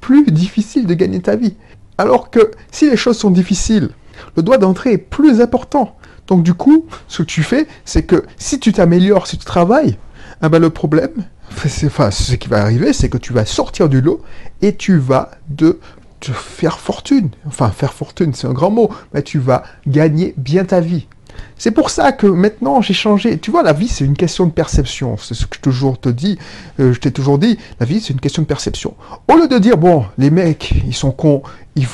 plus 0.01 0.25
difficile 0.25 0.86
de 0.86 0.93
gagner 0.93 1.19
ta 1.19 1.36
vie. 1.36 1.55
Alors 1.97 2.29
que 2.29 2.51
si 2.71 2.89
les 2.89 2.97
choses 2.97 3.17
sont 3.17 3.31
difficiles, 3.31 3.89
le 4.36 4.43
droit 4.43 4.57
d'entrée 4.57 4.93
est 4.93 4.97
plus 4.97 5.41
important. 5.41 5.95
Donc 6.27 6.43
du 6.43 6.53
coup, 6.53 6.86
ce 7.07 7.24
que 7.24 7.27
tu 7.27 7.41
fais, 7.41 7.67
c'est 7.86 8.03
que 8.03 8.24
si 8.38 8.59
tu 8.59 8.71
t'améliores, 8.71 9.27
si 9.27 9.38
tu 9.38 9.45
travailles, 9.45 9.97
ah 10.41 10.50
ben 10.50 10.59
le 10.59 10.69
problème, 10.69 11.25
enfin, 11.55 12.11
ce 12.11 12.35
qui 12.35 12.47
va 12.47 12.61
arriver, 12.61 12.93
c'est 12.93 13.09
que 13.09 13.17
tu 13.17 13.33
vas 13.33 13.45
sortir 13.45 13.89
du 13.89 14.01
lot 14.01 14.21
et 14.61 14.75
tu 14.75 14.97
vas 14.97 15.31
de 15.49 15.79
te 16.19 16.31
faire 16.31 16.79
fortune. 16.79 17.29
Enfin, 17.45 17.69
faire 17.69 17.93
fortune, 17.93 18.33
c'est 18.33 18.47
un 18.47 18.53
grand 18.53 18.71
mot, 18.71 18.89
mais 19.13 19.21
tu 19.21 19.39
vas 19.39 19.63
gagner 19.85 20.33
bien 20.37 20.65
ta 20.65 20.79
vie. 20.79 21.07
C'est 21.57 21.71
pour 21.71 21.89
ça 21.89 22.11
que 22.11 22.27
maintenant 22.27 22.81
j'ai 22.81 22.93
changé. 22.93 23.37
Tu 23.37 23.51
vois, 23.51 23.63
la 23.63 23.73
vie 23.73 23.87
c'est 23.87 24.05
une 24.05 24.15
question 24.15 24.45
de 24.45 24.51
perception. 24.51 25.17
C'est 25.17 25.33
ce 25.33 25.45
que 25.45 25.57
je 25.57 25.61
toujours 25.61 25.99
te 25.99 26.09
dis. 26.09 26.37
Euh, 26.79 26.93
je 26.93 26.99
t'ai 26.99 27.11
toujours 27.11 27.37
dit. 27.37 27.57
La 27.79 27.85
vie 27.85 28.01
c'est 28.01 28.13
une 28.13 28.19
question 28.19 28.41
de 28.41 28.47
perception. 28.47 28.95
Au 29.27 29.35
lieu 29.35 29.47
de 29.47 29.57
dire 29.57 29.77
bon, 29.77 30.05
les 30.17 30.29
mecs 30.29 30.73
ils 30.85 30.95
sont 30.95 31.11
cons, 31.11 31.43
ils, 31.75 31.87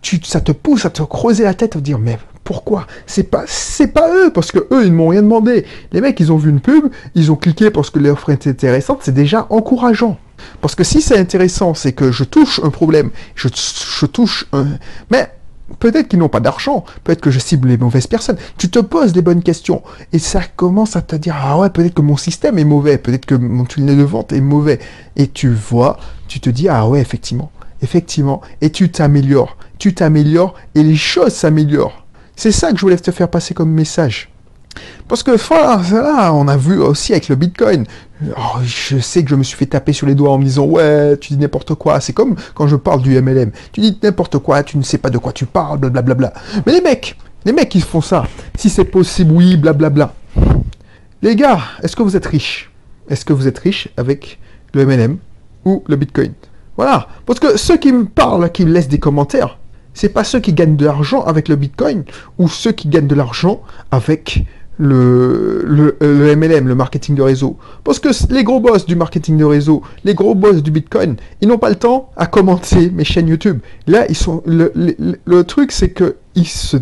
tu, 0.00 0.20
ça 0.24 0.40
te 0.40 0.52
pousse 0.52 0.84
à 0.84 0.90
te 0.90 1.02
creuser 1.02 1.44
la 1.44 1.54
tête, 1.54 1.76
à 1.76 1.80
dire 1.80 1.98
mais 1.98 2.18
pourquoi? 2.44 2.86
C'est 3.06 3.24
pas, 3.24 3.44
eux, 3.44 4.30
parce 4.32 4.50
que 4.50 4.58
eux, 4.72 4.84
ils 4.84 4.92
m'ont 4.92 5.08
rien 5.08 5.22
demandé. 5.22 5.64
Les 5.92 6.00
mecs, 6.00 6.18
ils 6.20 6.32
ont 6.32 6.36
vu 6.36 6.50
une 6.50 6.60
pub, 6.60 6.86
ils 7.14 7.30
ont 7.30 7.36
cliqué 7.36 7.70
parce 7.70 7.90
que 7.90 7.98
l'offre 7.98 8.30
était 8.30 8.50
intéressante, 8.50 9.00
c'est 9.02 9.14
déjà 9.14 9.46
encourageant. 9.50 10.18
Parce 10.60 10.74
que 10.74 10.84
si 10.84 11.00
c'est 11.00 11.18
intéressant, 11.18 11.74
c'est 11.74 11.92
que 11.92 12.10
je 12.10 12.24
touche 12.24 12.60
un 12.64 12.70
problème, 12.70 13.10
je, 13.34 13.48
je 13.48 14.06
touche 14.06 14.46
un... 14.52 14.66
Mais 15.10 15.30
peut-être 15.78 16.08
qu'ils 16.08 16.18
n'ont 16.18 16.28
pas 16.28 16.40
d'argent, 16.40 16.84
peut-être 17.04 17.20
que 17.20 17.30
je 17.30 17.38
cible 17.38 17.68
les 17.68 17.76
mauvaises 17.76 18.06
personnes. 18.06 18.36
Tu 18.58 18.68
te 18.70 18.78
poses 18.78 19.12
des 19.12 19.22
bonnes 19.22 19.42
questions 19.42 19.82
et 20.12 20.18
ça 20.18 20.42
commence 20.56 20.96
à 20.96 21.02
te 21.02 21.16
dire 21.16 21.36
ah 21.40 21.58
ouais 21.58 21.70
peut-être 21.70 21.94
que 21.94 22.02
mon 22.02 22.16
système 22.16 22.58
est 22.58 22.64
mauvais, 22.64 22.98
peut-être 22.98 23.26
que 23.26 23.34
mon 23.34 23.64
tunnel 23.64 23.98
de 23.98 24.02
vente 24.02 24.32
est 24.32 24.40
mauvais 24.40 24.80
et 25.16 25.28
tu 25.28 25.48
vois, 25.48 25.98
tu 26.28 26.40
te 26.40 26.50
dis 26.50 26.68
ah 26.68 26.88
ouais 26.88 27.00
effectivement, 27.00 27.52
effectivement 27.82 28.42
et 28.60 28.70
tu 28.70 28.90
t'améliores, 28.90 29.56
tu 29.78 29.94
t'améliores 29.94 30.54
et 30.74 30.82
les 30.82 30.96
choses 30.96 31.32
s'améliorent. 31.32 32.01
C'est 32.36 32.52
ça 32.52 32.70
que 32.70 32.76
je 32.76 32.82
voulais 32.82 32.96
te 32.96 33.10
faire 33.10 33.28
passer 33.28 33.54
comme 33.54 33.70
message. 33.70 34.32
Parce 35.08 35.22
que 35.22 35.32
voilà, 35.32 36.32
on 36.32 36.48
a 36.48 36.56
vu 36.56 36.78
aussi 36.80 37.12
avec 37.12 37.28
le 37.28 37.36
Bitcoin. 37.36 37.84
Oh, 38.36 38.58
je 38.64 38.98
sais 38.98 39.22
que 39.22 39.30
je 39.30 39.34
me 39.34 39.42
suis 39.42 39.56
fait 39.56 39.66
taper 39.66 39.92
sur 39.92 40.06
les 40.06 40.14
doigts 40.14 40.30
en 40.30 40.38
me 40.38 40.44
disant 40.44 40.64
ouais, 40.64 41.16
tu 41.18 41.34
dis 41.34 41.38
n'importe 41.38 41.74
quoi. 41.74 42.00
C'est 42.00 42.12
comme 42.12 42.36
quand 42.54 42.66
je 42.66 42.76
parle 42.76 43.02
du 43.02 43.20
MLM. 43.20 43.50
Tu 43.72 43.80
dis 43.80 43.98
n'importe 44.02 44.38
quoi, 44.38 44.62
tu 44.62 44.78
ne 44.78 44.82
sais 44.82 44.98
pas 44.98 45.10
de 45.10 45.18
quoi 45.18 45.32
tu 45.32 45.44
parles, 45.44 45.78
blablabla. 45.78 46.32
Mais 46.64 46.72
les 46.72 46.80
mecs, 46.80 47.18
les 47.44 47.52
mecs 47.52 47.74
ils 47.74 47.82
font 47.82 48.00
ça. 48.00 48.24
Si 48.56 48.70
c'est 48.70 48.84
possible, 48.84 49.32
oui, 49.32 49.56
blablabla. 49.56 50.14
Les 51.20 51.36
gars, 51.36 51.60
est-ce 51.82 51.94
que 51.94 52.02
vous 52.02 52.16
êtes 52.16 52.26
riches? 52.26 52.70
Est-ce 53.08 53.24
que 53.24 53.32
vous 53.32 53.46
êtes 53.46 53.58
riches 53.58 53.88
avec 53.96 54.38
le 54.72 54.86
MLM 54.86 55.18
ou 55.64 55.84
le 55.86 55.96
Bitcoin? 55.96 56.32
Voilà. 56.76 57.08
Parce 57.26 57.38
que 57.38 57.58
ceux 57.58 57.76
qui 57.76 57.92
me 57.92 58.06
parlent, 58.06 58.50
qui 58.50 58.64
me 58.64 58.72
laissent 58.72 58.88
des 58.88 58.98
commentaires, 58.98 59.58
c'est 59.94 60.08
pas 60.08 60.24
ceux 60.24 60.40
qui 60.40 60.52
gagnent 60.52 60.76
de 60.76 60.84
l'argent 60.84 61.22
avec 61.22 61.48
le 61.48 61.56
Bitcoin 61.56 62.04
ou 62.38 62.48
ceux 62.48 62.72
qui 62.72 62.88
gagnent 62.88 63.06
de 63.06 63.14
l'argent 63.14 63.62
avec 63.90 64.44
le, 64.78 65.96
MLM, 66.00 66.66
le 66.66 66.74
marketing 66.74 67.14
de 67.14 67.22
réseau. 67.22 67.56
Parce 67.84 67.98
que 67.98 68.08
les 68.32 68.44
gros 68.44 68.60
boss 68.60 68.86
du 68.86 68.96
marketing 68.96 69.36
de 69.36 69.44
réseau, 69.44 69.82
les 70.04 70.14
gros 70.14 70.34
boss 70.34 70.62
du 70.62 70.70
Bitcoin, 70.70 71.16
ils 71.40 71.48
n'ont 71.48 71.58
pas 71.58 71.70
le 71.70 71.76
temps 71.76 72.10
à 72.16 72.26
commenter 72.26 72.90
mes 72.90 73.04
chaînes 73.04 73.28
YouTube. 73.28 73.60
Là, 73.86 74.06
ils 74.08 74.16
sont, 74.16 74.42
le, 74.46 75.42
truc, 75.42 75.72
c'est 75.72 75.90
que 75.90 76.16
ils 76.34 76.48
se, 76.48 76.78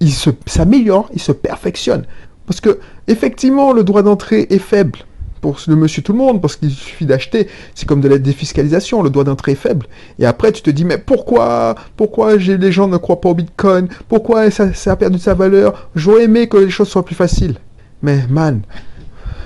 ils 0.00 0.12
se, 0.12 0.30
s'améliorent, 0.46 1.10
ils 1.14 1.20
se 1.20 1.32
perfectionnent. 1.32 2.04
Parce 2.46 2.60
que, 2.60 2.78
effectivement, 3.08 3.72
le 3.72 3.84
droit 3.84 4.02
d'entrée 4.02 4.46
est 4.50 4.58
faible 4.58 5.00
pour 5.44 5.58
le 5.68 5.76
monsieur 5.76 6.00
tout 6.02 6.12
le 6.12 6.18
monde, 6.18 6.40
parce 6.40 6.56
qu'il 6.56 6.70
suffit 6.70 7.04
d'acheter. 7.04 7.48
C'est 7.74 7.86
comme 7.86 8.00
de 8.00 8.08
la 8.08 8.16
défiscalisation, 8.16 9.02
le 9.02 9.10
droit 9.10 9.24
d'entrée 9.24 9.52
est 9.52 9.56
faible. 9.56 9.84
Et 10.18 10.24
après, 10.24 10.52
tu 10.52 10.62
te 10.62 10.70
dis, 10.70 10.86
mais 10.86 10.96
pourquoi, 10.96 11.74
pourquoi 11.98 12.36
les 12.36 12.72
gens 12.72 12.88
ne 12.88 12.96
croient 12.96 13.20
pas 13.20 13.28
au 13.28 13.34
Bitcoin? 13.34 13.88
Pourquoi 14.08 14.50
ça, 14.50 14.70
a 14.86 14.96
perdu 14.96 15.18
sa 15.18 15.34
valeur? 15.34 15.90
J'aurais 15.94 16.24
aimé 16.24 16.48
que 16.48 16.56
les 16.56 16.70
choses 16.70 16.88
soient 16.88 17.04
plus 17.04 17.14
faciles. 17.14 17.56
Mais 18.02 18.20
man, 18.30 18.62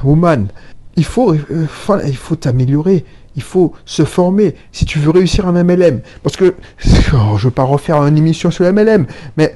woman, 0.05 0.47
il 0.95 1.05
faut, 1.05 1.33
euh, 1.35 1.67
il 2.07 2.17
faut 2.17 2.37
t'améliorer 2.37 3.05
il 3.39 3.43
faut 3.43 3.73
se 3.85 4.05
former 4.05 4.57
si 4.73 4.85
tu 4.85 4.99
veux 4.99 5.11
réussir 5.11 5.47
un 5.47 5.53
MLM. 5.63 6.01
Parce 6.25 6.37
que, 6.37 6.57
oh, 7.15 7.37
je 7.37 7.45
ne 7.45 7.45
veux 7.45 7.51
pas 7.53 7.63
refaire 7.63 8.05
une 8.05 8.19
émission 8.19 8.51
sur 8.51 8.65
le 8.65 8.73
MLM, 8.73 9.07
mais 9.37 9.55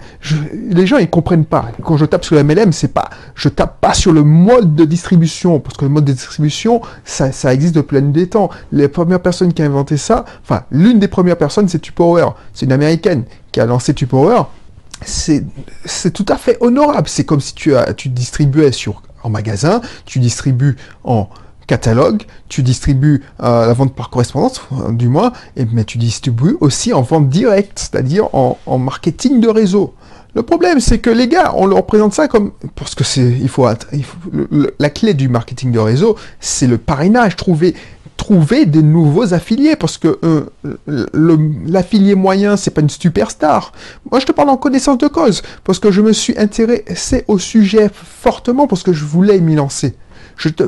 les 0.71 0.87
gens, 0.87 0.99
ils 0.99 1.11
comprennent 1.11 1.45
pas. 1.45 1.73
Quand 1.83 1.97
je 1.97 2.05
tape 2.05 2.25
sur 2.25 2.37
le 2.37 2.45
MLM, 2.45 2.73
c'est 2.73 2.95
pas, 2.95 3.11
je 3.35 3.49
tape 3.49 3.81
pas 3.81 3.93
sur 3.93 4.13
le 4.13 4.23
mode 4.23 4.77
de 4.77 4.85
distribution, 4.85 5.59
parce 5.59 5.77
que 5.77 5.85
le 5.85 5.91
mode 5.91 6.05
de 6.05 6.13
distribution, 6.13 6.81
ça, 7.05 7.53
existe 7.53 7.75
depuis 7.75 8.01
nuit 8.01 8.13
des 8.13 8.29
temps. 8.29 8.51
Les 8.71 8.87
premières 8.87 9.21
personnes 9.21 9.53
qui 9.53 9.63
ont 9.63 9.67
inventé 9.67 9.97
ça, 9.97 10.25
enfin, 10.45 10.63
l'une 10.71 11.01
des 11.01 11.09
premières 11.09 11.37
personnes, 11.37 11.69
c'est 11.69 11.81
Tupower. 11.81 12.29
C'est 12.55 12.67
une 12.67 12.73
américaine 12.73 13.25
qui 13.51 13.59
a 13.59 13.67
lancé 13.67 13.95
Tupower. 13.95 14.43
C'est, 15.05 15.45
c'est 15.85 16.13
tout 16.13 16.27
à 16.29 16.37
fait 16.37 16.57
honorable. 16.61 17.09
C'est 17.09 17.25
comme 17.25 17.41
si 17.41 17.53
tu, 17.53 17.75
tu 17.97 18.11
distribuais 18.11 18.71
sur, 18.71 19.03
en 19.25 19.29
magasin, 19.29 19.81
tu 20.05 20.21
distribues 20.21 20.77
en 21.03 21.29
catalogue, 21.67 22.23
tu 22.49 22.63
distribues 22.63 23.23
euh, 23.43 23.67
la 23.67 23.73
vente 23.73 23.95
par 23.95 24.11
correspondance, 24.11 24.61
euh, 24.73 24.93
du 24.93 25.09
moins, 25.09 25.33
et, 25.57 25.67
mais 25.73 25.85
tu 25.85 25.99
distribues 25.99 26.57
aussi 26.61 26.93
en 26.93 27.03
vente 27.03 27.29
directe, 27.29 27.79
c'est-à-dire 27.79 28.29
en, 28.33 28.79
marketing 28.79 29.41
de 29.41 29.49
réseau. 29.49 29.95
Le 30.35 30.43
problème, 30.43 30.81
c'est 30.81 30.99
que 30.99 31.11
les 31.11 31.29
gars, 31.29 31.53
on 31.57 31.67
leur 31.67 31.85
présente 31.85 32.15
ça 32.15 32.27
comme 32.27 32.53
parce 32.75 32.95
que 32.95 33.05
c'est, 33.05 33.37
il 33.41 33.49
faut, 33.49 33.67
la 34.79 34.91
clé 34.91 35.13
du 35.13 35.29
marketing 35.29 35.73
de 35.73 35.79
réseau, 35.79 36.17
c'est 36.41 36.67
le 36.67 36.79
parrainage, 36.79 37.37
trouver 37.37 37.75
trouver 38.23 38.67
des 38.67 38.83
nouveaux 38.83 39.35
affiliés 39.35 39.75
parce 39.75 39.99
que 39.99 40.19
euh, 40.23 40.47
l'affilié 41.67 42.15
moyen 42.15 42.57
c'est 42.57 42.71
pas 42.71 42.81
une 42.81 42.89
superstar. 42.89 43.73
Moi 44.11 44.21
je 44.21 44.27
te 44.27 44.33
parle 44.33 44.51
en 44.51 44.57
connaissance 44.57 44.99
de 44.99 45.09
cause 45.09 45.43
parce 45.65 45.81
que 45.81 45.91
je 45.91 46.01
me 46.01 46.13
suis 46.13 46.39
intéressé 46.39 47.25
au 47.27 47.39
sujet 47.39 47.91
fortement 47.93 48.69
parce 48.69 48.85
que 48.85 48.93
je 48.93 49.05
voulais 49.05 49.41
m'y 49.41 49.57
lancer. 49.57 49.97
Je 50.37 50.51
te... 50.51 50.65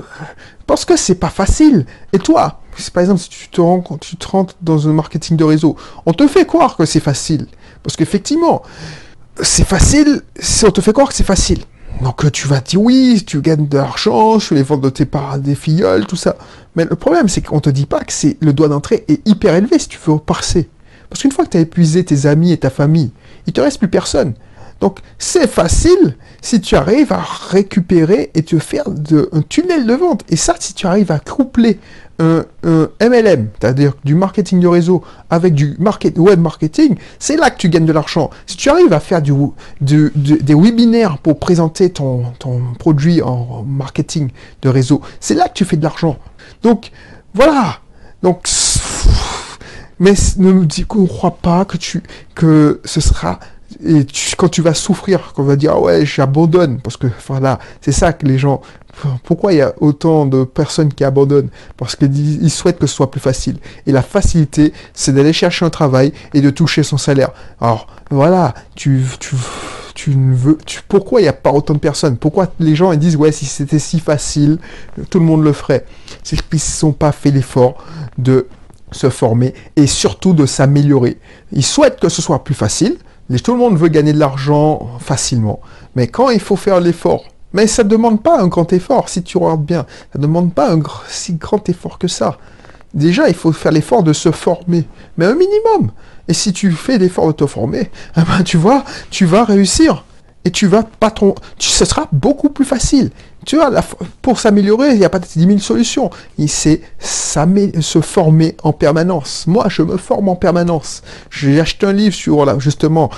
Parce 0.66 0.84
que 0.84 0.96
c'est 0.96 1.16
pas 1.16 1.30
facile. 1.30 1.86
Et 2.12 2.18
toi, 2.18 2.60
par 2.92 3.02
exemple, 3.02 3.20
si 3.20 3.28
tu 3.28 3.48
te, 3.48 3.60
rends, 3.60 3.84
rentres 4.30 4.56
dans 4.60 4.88
un 4.88 4.92
marketing 4.92 5.36
de 5.36 5.44
réseau, 5.44 5.76
on 6.06 6.12
te 6.12 6.26
fait 6.26 6.46
croire 6.46 6.76
que 6.76 6.84
c'est 6.84 7.00
facile. 7.00 7.46
Parce 7.82 7.96
qu'effectivement, 7.96 8.62
c'est 9.42 9.66
facile 9.66 10.22
on 10.66 10.70
te 10.70 10.80
fait 10.80 10.92
croire 10.92 11.08
que 11.08 11.14
c'est 11.14 11.24
facile. 11.24 11.60
Donc 12.02 12.30
tu 12.32 12.48
vas 12.48 12.60
dire 12.60 12.80
oui, 12.80 13.22
tu 13.24 13.40
gagnes 13.40 13.68
de 13.68 13.76
l'argent, 13.76 14.38
je 14.38 14.54
les 14.54 14.62
ventes 14.62 14.80
de 14.80 14.90
tes 14.90 15.04
parents, 15.04 15.38
des 15.38 15.54
filleuls, 15.54 16.06
tout 16.06 16.16
ça. 16.16 16.36
Mais 16.74 16.84
le 16.84 16.96
problème, 16.96 17.28
c'est 17.28 17.40
qu'on 17.40 17.60
te 17.60 17.70
dit 17.70 17.86
pas 17.86 18.00
que 18.00 18.12
c'est 18.12 18.36
le 18.40 18.52
doigt 18.52 18.68
d'entrée 18.68 19.04
est 19.08 19.26
hyper 19.28 19.54
élevé 19.54 19.78
si 19.78 19.88
tu 19.88 19.98
veux 20.04 20.18
parser. 20.18 20.68
Parce 21.08 21.22
qu'une 21.22 21.30
fois 21.30 21.44
que 21.44 21.50
tu 21.50 21.56
as 21.58 21.60
épuisé 21.60 22.04
tes 22.04 22.26
amis 22.26 22.50
et 22.50 22.56
ta 22.56 22.70
famille, 22.70 23.10
il 23.46 23.52
te 23.52 23.60
reste 23.60 23.78
plus 23.78 23.88
personne. 23.88 24.34
Donc 24.84 24.98
c'est 25.18 25.46
facile 25.46 26.14
si 26.42 26.60
tu 26.60 26.76
arrives 26.76 27.10
à 27.10 27.24
récupérer 27.48 28.30
et 28.34 28.42
te 28.42 28.58
faire 28.58 28.90
de, 28.90 29.30
un 29.32 29.40
tunnel 29.40 29.86
de 29.86 29.94
vente. 29.94 30.24
Et 30.28 30.36
ça, 30.36 30.56
si 30.58 30.74
tu 30.74 30.86
arrives 30.86 31.10
à 31.10 31.18
coupler 31.18 31.80
un, 32.18 32.44
MLM, 33.00 33.48
c'est-à-dire 33.58 33.94
du 34.04 34.14
marketing 34.14 34.60
de 34.60 34.68
réseau 34.68 35.02
avec 35.30 35.54
du 35.54 35.78
web 36.18 36.38
marketing, 36.38 36.96
c'est 37.18 37.36
là 37.36 37.48
que 37.48 37.56
tu 37.56 37.70
gagnes 37.70 37.86
de 37.86 37.94
l'argent. 37.94 38.28
Si 38.44 38.58
tu 38.58 38.68
arrives 38.68 38.92
à 38.92 39.00
faire 39.00 39.22
du, 39.22 39.32
des 39.80 40.54
webinaires 40.54 41.16
pour 41.16 41.38
présenter 41.38 41.88
ton, 41.88 42.24
ton 42.38 42.60
produit 42.78 43.22
en 43.22 43.64
marketing 43.66 44.28
de 44.60 44.68
réseau, 44.68 45.00
c'est 45.18 45.34
là 45.34 45.48
que 45.48 45.54
tu 45.54 45.64
fais 45.64 45.78
de 45.78 45.82
l'argent. 45.82 46.18
Donc 46.62 46.90
voilà. 47.32 47.78
Donc 48.22 48.46
mais 49.98 50.14
ne 50.38 50.52
me 50.52 50.66
dis 50.66 50.84
qu'on 50.84 51.02
ne 51.02 51.06
croit 51.06 51.36
pas 51.36 51.64
que 51.64 51.76
tu 51.76 52.02
que 52.34 52.80
ce 52.84 53.00
sera 53.00 53.38
et 53.84 54.06
quand 54.36 54.48
tu 54.48 54.62
vas 54.62 54.74
souffrir, 54.74 55.32
qu'on 55.32 55.44
va 55.44 55.56
dire 55.56 55.72
ah 55.74 55.80
ouais 55.80 56.04
j'abandonne 56.04 56.80
parce 56.80 56.96
que 56.96 57.06
voilà 57.26 57.58
c'est 57.80 57.92
ça 57.92 58.12
que 58.12 58.26
les 58.26 58.38
gens 58.38 58.60
pourquoi 59.24 59.52
il 59.52 59.58
y 59.58 59.62
a 59.62 59.74
autant 59.80 60.26
de 60.26 60.44
personnes 60.44 60.92
qui 60.92 61.04
abandonnent? 61.04 61.48
Parce 61.76 61.96
qu'ils 61.96 62.50
souhaitent 62.50 62.78
que 62.78 62.86
ce 62.86 62.94
soit 62.94 63.10
plus 63.10 63.20
facile. 63.20 63.58
Et 63.86 63.92
la 63.92 64.02
facilité, 64.02 64.72
c'est 64.92 65.12
d'aller 65.12 65.32
chercher 65.32 65.64
un 65.64 65.70
travail 65.70 66.12
et 66.32 66.40
de 66.40 66.50
toucher 66.50 66.82
son 66.82 66.96
salaire. 66.96 67.30
Alors, 67.60 67.86
voilà, 68.10 68.54
tu, 68.74 69.02
tu, 69.18 69.36
tu 69.94 70.16
ne 70.16 70.34
veux... 70.34 70.58
Pourquoi 70.88 71.20
il 71.20 71.24
n'y 71.24 71.28
a 71.28 71.34
pas 71.34 71.52
autant 71.52 71.74
de 71.74 71.78
personnes? 71.78 72.16
Pourquoi 72.16 72.52
les 72.60 72.74
gens 72.74 72.92
ils 72.92 72.98
disent, 72.98 73.16
ouais, 73.16 73.32
si 73.32 73.46
c'était 73.46 73.78
si 73.78 74.00
facile, 74.00 74.58
tout 75.10 75.18
le 75.18 75.24
monde 75.24 75.42
le 75.42 75.52
ferait? 75.52 75.84
C'est 76.22 76.36
qu'ils 76.36 76.58
ne 76.58 76.60
sont 76.60 76.92
pas 76.92 77.12
fait 77.12 77.30
l'effort 77.30 77.84
de 78.18 78.46
se 78.92 79.10
former 79.10 79.54
et 79.76 79.86
surtout 79.86 80.34
de 80.34 80.46
s'améliorer. 80.46 81.18
Ils 81.52 81.64
souhaitent 81.64 81.98
que 81.98 82.08
ce 82.08 82.22
soit 82.22 82.44
plus 82.44 82.54
facile, 82.54 82.96
tout 83.42 83.52
le 83.52 83.58
monde 83.58 83.76
veut 83.76 83.88
gagner 83.88 84.12
de 84.12 84.18
l'argent 84.18 84.88
facilement. 85.00 85.60
Mais 85.96 86.08
quand 86.08 86.30
il 86.30 86.40
faut 86.40 86.56
faire 86.56 86.80
l'effort, 86.80 87.24
mais 87.52 87.66
ça 87.66 87.84
ne 87.84 87.88
demande 87.88 88.22
pas 88.22 88.40
un 88.40 88.48
grand 88.48 88.72
effort, 88.72 89.08
si 89.08 89.22
tu 89.22 89.38
regardes 89.38 89.64
bien, 89.64 89.86
ça 90.12 90.18
ne 90.18 90.22
demande 90.22 90.52
pas 90.52 90.72
un 90.72 90.80
si 91.08 91.34
grand 91.34 91.66
effort 91.68 91.98
que 91.98 92.08
ça. 92.08 92.38
Déjà, 92.92 93.28
il 93.28 93.34
faut 93.34 93.52
faire 93.52 93.72
l'effort 93.72 94.02
de 94.02 94.12
se 94.12 94.30
former, 94.30 94.84
mais 95.16 95.26
un 95.26 95.34
minimum. 95.34 95.90
Et 96.28 96.34
si 96.34 96.52
tu 96.52 96.70
fais 96.70 96.98
l'effort 96.98 97.26
de 97.28 97.32
te 97.32 97.46
former, 97.46 97.90
eh 98.16 98.20
ben, 98.22 98.42
tu 98.44 98.56
vois, 98.56 98.84
tu 99.10 99.24
vas 99.24 99.44
réussir. 99.44 100.04
Et 100.44 100.50
tu 100.50 100.66
vas 100.66 100.82
pas 100.82 101.10
trop... 101.10 101.34
Ce 101.58 101.84
sera 101.84 102.08
beaucoup 102.12 102.50
plus 102.50 102.64
facile. 102.64 103.10
Tu 103.46 103.56
vois, 103.56 103.70
pour 104.22 104.40
s'améliorer, 104.40 104.92
il 104.92 104.98
n'y 104.98 105.04
a 105.04 105.10
pas 105.10 105.18
10 105.18 105.46
000 105.46 105.58
solutions. 105.58 106.10
Il 106.38 106.48
sait 106.48 106.80
se 106.98 108.00
former 108.00 108.56
en 108.62 108.72
permanence. 108.72 109.46
Moi, 109.46 109.66
je 109.68 109.82
me 109.82 109.96
forme 109.96 110.28
en 110.28 110.36
permanence. 110.36 111.02
J'ai 111.30 111.60
acheté 111.60 111.86
un 111.86 111.92
livre 111.92 112.14
sur, 112.14 112.44
là, 112.44 112.56
justement, 112.58 113.10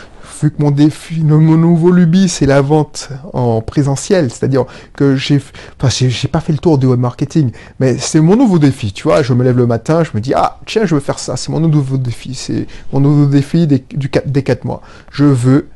vu 0.42 0.50
que 0.50 0.62
mon 0.62 0.70
défi, 0.70 1.20
mon 1.20 1.56
nouveau 1.56 1.90
lubie, 1.90 2.28
c'est 2.28 2.46
la 2.46 2.60
vente 2.60 3.08
en 3.32 3.60
présentiel, 3.60 4.30
c'est-à-dire 4.30 4.64
que 4.94 5.16
j'ai, 5.16 5.40
enfin, 5.80 5.88
j'ai 5.88 6.28
pas 6.28 6.40
fait 6.40 6.52
le 6.52 6.58
tour 6.58 6.78
du 6.78 6.86
web 6.86 7.00
marketing, 7.00 7.52
mais 7.80 7.96
c'est 7.98 8.20
mon 8.20 8.36
nouveau 8.36 8.58
défi, 8.58 8.92
tu 8.92 9.04
vois, 9.04 9.22
je 9.22 9.32
me 9.32 9.44
lève 9.44 9.56
le 9.56 9.66
matin, 9.66 10.04
je 10.04 10.10
me 10.14 10.20
dis, 10.20 10.34
ah, 10.34 10.58
tiens, 10.66 10.84
je 10.84 10.94
veux 10.94 11.00
faire 11.00 11.18
ça, 11.18 11.36
c'est 11.36 11.50
mon 11.50 11.60
nouveau 11.60 11.96
défi, 11.96 12.34
c'est 12.34 12.66
mon 12.92 13.00
nouveau 13.00 13.26
défi 13.26 13.66
des, 13.66 13.84
du 13.94 14.10
des 14.26 14.42
4 14.42 14.64
mois. 14.64 14.82
Je 15.10 15.24
veux 15.24 15.68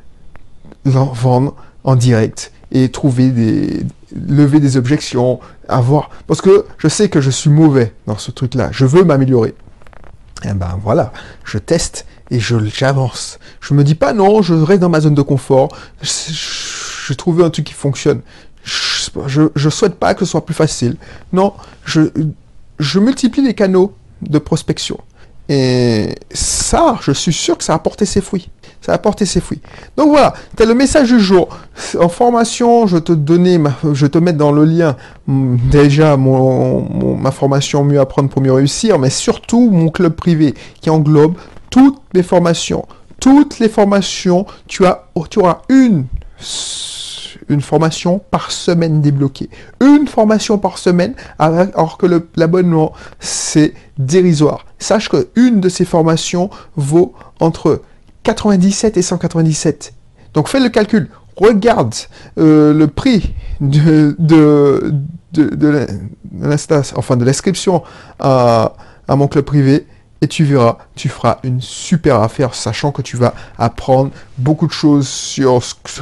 vendre 0.85 1.55
en 1.83 1.95
direct 1.95 2.51
et 2.71 2.89
trouver 2.89 3.29
des, 3.29 3.85
lever 4.27 4.59
des 4.59 4.77
objections, 4.77 5.39
avoir, 5.67 6.09
parce 6.27 6.41
que 6.41 6.65
je 6.77 6.87
sais 6.87 7.09
que 7.09 7.21
je 7.21 7.29
suis 7.29 7.49
mauvais 7.49 7.93
dans 8.07 8.17
ce 8.17 8.31
truc-là, 8.31 8.69
je 8.71 8.85
veux 8.85 9.03
m'améliorer. 9.03 9.55
Et 10.43 10.47
eh 10.49 10.53
ben 10.53 10.79
voilà, 10.81 11.13
je 11.43 11.59
teste 11.59 12.07
et 12.31 12.39
je 12.39 12.55
j'avance. 12.65 13.37
Je 13.59 13.75
me 13.75 13.83
dis 13.83 13.93
pas 13.93 14.13
non, 14.13 14.41
je 14.41 14.55
reste 14.55 14.81
dans 14.81 14.89
ma 14.89 15.01
zone 15.01 15.13
de 15.13 15.21
confort. 15.21 15.69
Je, 16.01 17.13
trouvé 17.13 17.43
un 17.43 17.49
truc 17.49 17.65
qui 17.65 17.73
fonctionne. 17.73 18.21
Je, 18.63 19.49
je, 19.55 19.69
souhaite 19.69 19.95
pas 19.95 20.13
que 20.15 20.25
ce 20.25 20.31
soit 20.31 20.45
plus 20.45 20.55
facile. 20.55 20.95
Non, 21.33 21.53
je, 21.85 22.09
je 22.79 22.99
multiplie 22.99 23.43
les 23.43 23.53
canaux 23.53 23.93
de 24.21 24.39
prospection. 24.39 24.99
Et 25.53 26.15
ça, 26.33 26.97
je 27.01 27.11
suis 27.11 27.33
sûr 27.33 27.57
que 27.57 27.63
ça 27.65 27.73
a 27.73 27.75
apporté 27.75 28.05
ses 28.05 28.21
fruits. 28.21 28.49
Ça 28.79 28.93
a 28.93 28.95
apporté 28.95 29.25
ses 29.25 29.41
fruits. 29.41 29.59
Donc 29.97 30.07
voilà, 30.07 30.33
as 30.57 30.63
le 30.63 30.73
message 30.73 31.09
du 31.09 31.19
jour. 31.19 31.49
En 31.99 32.07
formation, 32.07 32.87
je 32.87 32.97
te 32.97 33.11
donner, 33.11 33.59
je 33.91 34.07
te 34.07 34.17
mettre 34.17 34.37
dans 34.37 34.53
le 34.53 34.63
lien 34.63 34.95
mm, 35.27 35.57
déjà 35.69 36.15
mon, 36.15 37.17
ma 37.17 37.31
formation 37.31 37.83
Mieux 37.83 37.99
apprendre 37.99 38.29
pour 38.29 38.41
mieux 38.41 38.53
réussir, 38.53 38.97
mais 38.97 39.09
surtout 39.09 39.69
mon 39.69 39.89
club 39.89 40.13
privé 40.13 40.53
qui 40.79 40.89
englobe 40.89 41.35
toutes 41.69 41.99
mes 42.13 42.23
formations. 42.23 42.85
Toutes 43.19 43.59
les 43.59 43.67
formations, 43.67 44.45
tu, 44.67 44.85
as, 44.85 45.03
tu 45.29 45.39
auras 45.39 45.63
une 45.67 46.05
une 47.49 47.61
formation 47.61 48.19
par 48.31 48.51
semaine 48.51 49.01
débloquée. 49.01 49.49
Une 49.81 50.07
formation 50.07 50.57
par 50.57 50.77
semaine, 50.77 51.13
alors 51.39 51.97
que 51.97 52.05
l'abonnement, 52.35 52.93
c'est 53.19 53.73
dérisoire. 53.97 54.65
Sache 54.79 55.09
qu'une 55.09 55.61
de 55.61 55.69
ces 55.69 55.85
formations 55.85 56.49
vaut 56.75 57.13
entre 57.39 57.81
97 58.23 58.97
et 58.97 59.01
197. 59.01 59.93
Donc 60.33 60.47
fais 60.47 60.59
le 60.59 60.69
calcul. 60.69 61.09
Regarde 61.35 61.95
euh, 62.37 62.73
le 62.73 62.87
prix 62.87 63.33
de, 63.61 64.15
de, 64.19 64.93
de, 65.33 65.55
de 65.55 65.87
l'inscription 67.25 67.83
à 68.19 68.73
mon 69.09 69.27
club 69.27 69.45
privé 69.45 69.87
et 70.23 70.27
tu 70.27 70.43
verras, 70.43 70.77
tu 70.95 71.09
feras 71.09 71.39
une 71.43 71.61
super 71.61 72.21
affaire, 72.21 72.53
sachant 72.53 72.91
que 72.91 73.01
tu 73.01 73.17
vas 73.17 73.33
apprendre 73.57 74.11
beaucoup 74.37 74.67
de 74.67 74.71
choses 74.71 75.07
sur 75.07 75.59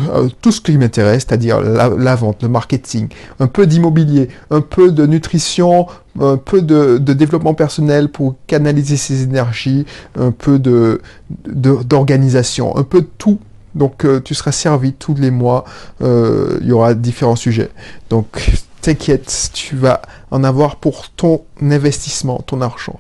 euh, 0.10 0.28
tout 0.42 0.52
ce 0.52 0.60
qui 0.60 0.78
m'intéresse, 0.78 1.26
c'est-à-dire 1.26 1.62
la, 1.62 2.16
vente, 2.16 2.44
le 2.44 2.50
marketing, 2.50 3.08
un 3.40 3.48
peu 3.48 3.66
d'immobilier, 3.66 4.28
un 4.52 4.60
peu 4.60 4.92
de 4.92 5.06
nutrition, 5.06 5.88
un 6.20 6.36
peu 6.36 6.62
de, 6.62 6.98
développement 6.98 7.54
personnel 7.54 8.10
pour 8.10 8.36
canaliser 8.46 8.98
ses 8.98 9.24
énergies, 9.24 9.86
un 10.18 10.32
peu 10.32 10.60
de 10.60 11.02
d'organisation, 11.48 12.76
un 12.78 12.84
peu 12.84 13.02
de 13.02 13.10
tout. 13.18 13.40
Donc 13.76 14.04
euh, 14.04 14.20
tu 14.20 14.36
seras 14.36 14.52
servi 14.52 14.94
tous 14.94 15.16
les 15.16 15.32
mois, 15.32 15.64
euh, 16.02 16.58
il 16.62 16.68
y 16.68 16.72
aura 16.74 16.94
différents 16.94 17.38
sujets. 17.38 17.70
Donc 18.10 18.52
t'inquiète, 18.82 19.52
tu 19.54 19.76
vas 19.76 20.02
en 20.32 20.44
avoir 20.44 20.78
pour 20.78 21.10
ton 21.10 21.44
investissement, 21.62 22.40
ton 22.40 22.62
argent. 22.62 23.00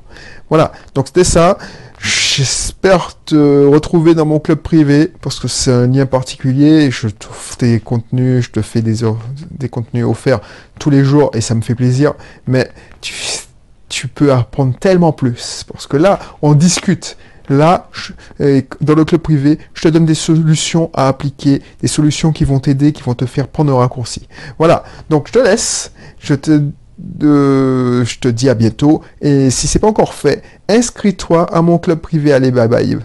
Voilà, 0.49 0.71
donc 0.95 1.07
c'était 1.07 1.23
ça. 1.23 1.57
J'espère 1.99 3.11
te 3.25 3.65
retrouver 3.67 4.15
dans 4.15 4.25
mon 4.25 4.39
club 4.39 4.59
privé 4.59 5.11
parce 5.21 5.39
que 5.39 5.47
c'est 5.47 5.71
un 5.71 5.87
lien 5.87 6.05
particulier. 6.05 6.91
Je 6.91 7.09
t'offre 7.09 7.57
des 7.57 7.79
contenus, 7.79 8.45
je 8.45 8.51
te 8.51 8.61
fais 8.61 8.81
des, 8.81 9.05
des 9.51 9.69
contenus 9.69 10.05
offerts 10.05 10.39
tous 10.79 10.89
les 10.89 11.03
jours 11.03 11.31
et 11.33 11.41
ça 11.41 11.55
me 11.55 11.61
fait 11.61 11.75
plaisir. 11.75 12.13
Mais 12.47 12.71
tu, 13.01 13.13
tu 13.89 14.07
peux 14.07 14.31
apprendre 14.31 14.77
tellement 14.79 15.11
plus 15.11 15.65
parce 15.71 15.87
que 15.87 15.97
là, 15.97 16.19
on 16.41 16.53
discute. 16.53 17.17
Là, 17.49 17.89
dans 18.39 18.95
le 18.95 19.05
club 19.05 19.21
privé, 19.21 19.59
je 19.73 19.81
te 19.81 19.87
donne 19.87 20.05
des 20.05 20.15
solutions 20.15 20.89
à 20.93 21.07
appliquer, 21.07 21.61
des 21.81 21.87
solutions 21.87 22.31
qui 22.31 22.43
vont 22.43 22.59
t'aider, 22.59 22.91
qui 22.91 23.01
vont 23.03 23.15
te 23.15 23.25
faire 23.25 23.47
prendre 23.47 23.73
un 23.73 23.79
raccourci. 23.79 24.27
Voilà, 24.57 24.83
donc 25.09 25.27
je 25.27 25.33
te 25.33 25.39
laisse. 25.39 25.91
Je 26.19 26.35
te 26.35 26.61
je 27.21 28.19
te 28.19 28.27
dis 28.27 28.49
à 28.49 28.55
bientôt. 28.55 29.01
Et 29.21 29.49
si 29.49 29.67
c'est 29.67 29.79
pas 29.79 29.87
encore 29.87 30.13
fait, 30.13 30.43
inscris-toi 30.67 31.45
à 31.53 31.61
mon 31.61 31.77
club 31.77 31.99
privé. 31.99 32.33
Allez, 32.33 32.51
bye 32.51 32.67
bye. 32.67 32.99